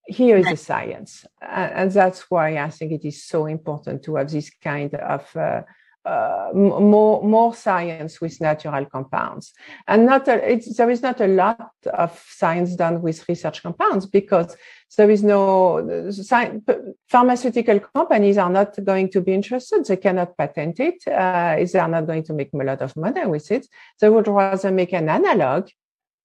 here 0.07 0.37
is 0.37 0.47
the 0.47 0.57
science 0.57 1.27
and 1.41 1.91
that's 1.91 2.31
why 2.31 2.59
i 2.59 2.71
think 2.71 2.93
it 2.93 3.05
is 3.05 3.25
so 3.25 3.47
important 3.47 4.03
to 4.03 4.17
have 4.17 4.31
this 4.31 4.51
kind 4.63 4.95
of 4.95 5.25
uh, 5.37 5.63
uh, 6.07 6.51
more 6.55 7.21
more 7.25 7.53
science 7.53 8.21
with 8.21 8.41
natural 8.41 8.85
compounds. 8.87 9.53
And 9.89 10.07
not 10.07 10.29
a, 10.29 10.61
there 10.77 10.91
is 10.91 11.03
not 11.03 11.21
a 11.21 11.27
lot 11.27 11.73
of 11.93 12.25
science 12.29 12.77
done 12.77 13.03
with 13.03 13.29
research 13.29 13.61
compounds 13.63 14.07
because 14.07 14.57
there 14.97 15.11
is 15.11 15.25
no 15.25 16.09
science, 16.13 16.63
pharmaceutical 17.09 17.81
companies 17.81 18.39
are 18.39 18.51
not 18.51 18.77
going 18.85 19.11
to 19.11 19.21
be 19.21 19.35
interested. 19.35 19.85
They 19.85 19.97
cannot 19.97 20.37
patent 20.37 20.79
it. 20.79 21.07
Uh, 21.09 21.57
they 21.73 21.79
are 21.81 21.89
not 21.89 22.07
going 22.07 22.23
to 22.25 22.35
make 22.35 22.53
a 22.53 22.59
lot 22.59 22.83
of 22.83 22.97
money 22.97 23.27
with 23.27 23.51
it. 23.51 23.67
They 24.01 24.09
would 24.09 24.29
rather 24.29 24.71
make 24.71 24.93
an 24.93 25.09
analog 25.09 25.71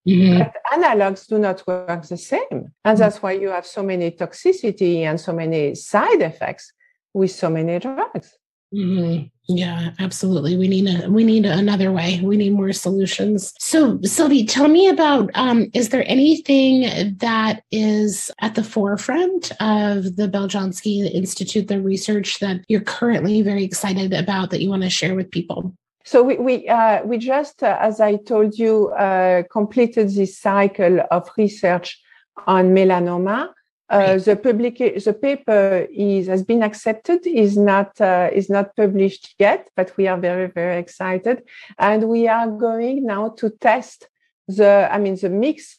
Mm-hmm. 0.08 0.40
But 0.40 0.54
analogs 0.74 1.28
do 1.28 1.38
not 1.38 1.66
work 1.68 2.04
the 2.08 2.18
same. 2.18 2.42
And 2.52 2.70
mm-hmm. 2.86 2.96
that's 2.96 3.22
why 3.22 3.34
you 3.34 3.50
have 3.50 3.66
so 3.66 3.84
many 3.84 4.12
toxicity 4.12 5.02
and 5.02 5.20
so 5.20 5.34
many 5.34 5.76
side 5.76 6.22
effects 6.22 6.74
with 7.14 7.32
so 7.32 7.50
many 7.50 7.80
drugs. 7.80 8.38
Mm-hmm. 8.74 9.26
Yeah, 9.50 9.92
absolutely. 10.00 10.56
We 10.56 10.70
need 10.70 10.88
a 10.88 11.10
we 11.10 11.26
need 11.26 11.46
another 11.46 11.92
way. 11.92 12.22
We 12.24 12.38
need 12.38 12.54
more 12.54 12.72
solutions. 12.72 13.54
So, 13.60 14.00
Sylvie, 14.04 14.46
tell 14.46 14.70
me 14.70 14.88
about 14.88 15.30
um, 15.34 15.70
is 15.74 15.90
there 15.90 16.06
anything 16.08 17.18
that 17.18 17.64
is 17.70 18.32
at 18.40 18.56
the 18.56 18.64
forefront 18.64 19.52
of 19.60 20.16
the 20.16 20.30
Beljanski 20.30 21.12
Institute, 21.14 21.68
the 21.68 21.82
research 21.82 22.40
that 22.40 22.62
you're 22.70 22.80
currently 22.80 23.42
very 23.42 23.66
excited 23.66 24.14
about 24.14 24.52
that 24.52 24.62
you 24.62 24.70
want 24.70 24.84
to 24.84 24.90
share 24.90 25.16
with 25.16 25.32
people? 25.32 25.76
So 26.04 26.24
we 26.24 26.38
we 26.38 26.68
uh, 26.68 27.04
we 27.04 27.18
just, 27.18 27.64
uh, 27.64 27.78
as 27.80 28.00
I 28.00 28.16
told 28.16 28.58
you, 28.58 28.90
uh, 28.90 29.44
completed 29.52 30.10
this 30.10 30.38
cycle 30.38 31.02
of 31.12 31.30
research 31.38 32.02
on 32.48 32.74
melanoma. 32.74 33.50
Uh, 33.90 34.18
the 34.18 34.38
public 34.38 34.78
the 34.78 35.14
paper 35.22 35.86
is 35.94 36.28
has 36.28 36.44
been 36.44 36.64
accepted 36.64 37.28
is 37.28 37.58
not 37.58 38.00
uh, 38.00 38.30
is 38.32 38.50
not 38.50 38.74
published 38.78 39.36
yet 39.38 39.68
but 39.76 39.92
we 39.98 40.08
are 40.08 40.18
very 40.18 40.48
very 40.48 40.80
excited 40.80 41.44
and 41.78 42.08
we 42.08 42.26
are 42.26 42.50
going 42.50 43.06
now 43.06 43.28
to 43.28 43.50
test 43.50 44.08
the 44.48 44.88
i 44.94 44.98
mean 44.98 45.18
the 45.18 45.30
mix 45.30 45.76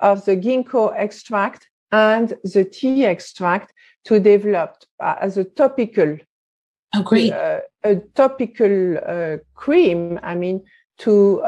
of 0.00 0.24
the 0.26 0.36
ginkgo 0.36 0.94
extract 0.96 1.68
and 1.90 2.34
the 2.44 2.64
tea 2.64 3.04
extract 3.04 3.72
to 4.04 4.20
develop 4.20 4.76
uh, 5.00 5.16
as 5.20 5.36
a 5.36 5.42
topical 5.42 6.16
oh 6.96 7.02
great 7.02 7.32
uh, 7.32 7.60
a 7.84 7.96
topical 8.14 8.98
uh, 8.98 9.36
cream 9.54 10.18
i 10.22 10.34
mean 10.34 10.62
to 10.98 11.42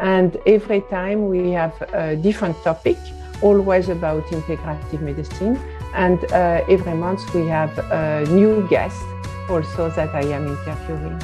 And 0.00 0.36
every 0.46 0.82
time 0.82 1.28
we 1.28 1.50
have 1.50 1.74
a 1.92 2.14
different 2.14 2.56
topic, 2.62 2.96
always 3.42 3.88
about 3.88 4.24
integrative 4.26 5.00
medicine. 5.00 5.58
And 5.98 6.24
uh, 6.32 6.64
every 6.68 6.94
month 6.94 7.34
we 7.34 7.48
have 7.48 7.76
a 7.78 8.24
new 8.30 8.66
guest 8.68 9.02
also 9.50 9.90
that 9.90 10.14
I 10.14 10.22
am 10.26 10.46
interviewing. 10.46 11.20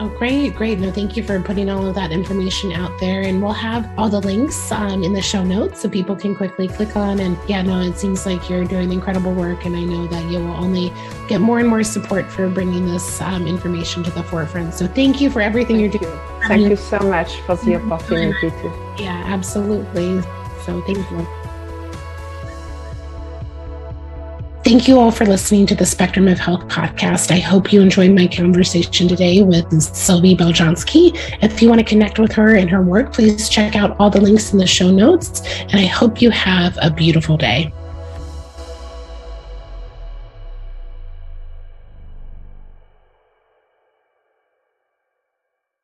Oh, 0.00 0.08
great, 0.08 0.54
great. 0.54 0.78
No, 0.78 0.90
thank 0.92 1.14
you 1.14 1.22
for 1.24 1.42
putting 1.42 1.68
all 1.68 1.84
of 1.84 1.94
that 1.96 2.10
information 2.10 2.72
out 2.72 2.98
there. 3.00 3.20
And 3.22 3.42
we'll 3.42 3.52
have 3.52 3.90
all 3.98 4.08
the 4.08 4.20
links 4.20 4.72
um, 4.72 5.02
in 5.02 5.12
the 5.12 5.20
show 5.20 5.44
notes 5.44 5.82
so 5.82 5.90
people 5.90 6.16
can 6.16 6.34
quickly 6.34 6.68
click 6.68 6.96
on. 6.96 7.20
And 7.20 7.36
yeah, 7.48 7.60
no, 7.60 7.80
it 7.80 7.98
seems 7.98 8.24
like 8.24 8.48
you're 8.48 8.64
doing 8.64 8.92
incredible 8.92 9.34
work. 9.34 9.66
And 9.66 9.76
I 9.76 9.82
know 9.84 10.06
that 10.06 10.24
you 10.30 10.38
will 10.38 10.56
only 10.56 10.90
get 11.28 11.42
more 11.42 11.58
and 11.58 11.68
more 11.68 11.82
support 11.82 12.30
for 12.30 12.48
bringing 12.48 12.86
this 12.86 13.20
um, 13.20 13.46
information 13.46 14.02
to 14.04 14.10
the 14.12 14.22
forefront. 14.22 14.72
So 14.72 14.86
thank 14.86 15.20
you 15.20 15.30
for 15.30 15.42
everything 15.42 15.76
thank 15.76 15.92
you're 15.92 16.00
doing. 16.00 16.14
You. 16.14 16.48
Thank 16.48 16.70
you 16.70 16.76
so 16.76 16.98
much 17.00 17.40
for 17.40 17.56
the 17.56 17.74
opportunity 17.74 18.50
to. 18.50 18.94
Yeah, 18.98 19.22
absolutely. 19.26 20.22
So 20.64 20.80
thank 20.82 20.98
you. 21.10 21.37
Thank 24.68 24.86
you 24.86 25.00
all 25.00 25.10
for 25.10 25.24
listening 25.24 25.64
to 25.68 25.74
the 25.74 25.86
Spectrum 25.86 26.28
of 26.28 26.38
Health 26.38 26.68
podcast. 26.68 27.30
I 27.30 27.38
hope 27.38 27.72
you 27.72 27.80
enjoyed 27.80 28.10
my 28.10 28.26
conversation 28.26 29.08
today 29.08 29.40
with 29.40 29.72
Sylvie 29.80 30.36
Beljanski. 30.36 31.18
If 31.40 31.62
you 31.62 31.70
want 31.70 31.78
to 31.78 31.86
connect 31.86 32.18
with 32.18 32.32
her 32.32 32.54
and 32.54 32.68
her 32.68 32.82
work, 32.82 33.14
please 33.14 33.48
check 33.48 33.76
out 33.76 33.96
all 33.98 34.10
the 34.10 34.20
links 34.20 34.52
in 34.52 34.58
the 34.58 34.66
show 34.66 34.90
notes. 34.90 35.40
And 35.60 35.76
I 35.76 35.86
hope 35.86 36.20
you 36.20 36.28
have 36.28 36.76
a 36.82 36.90
beautiful 36.90 37.38
day. 37.38 37.72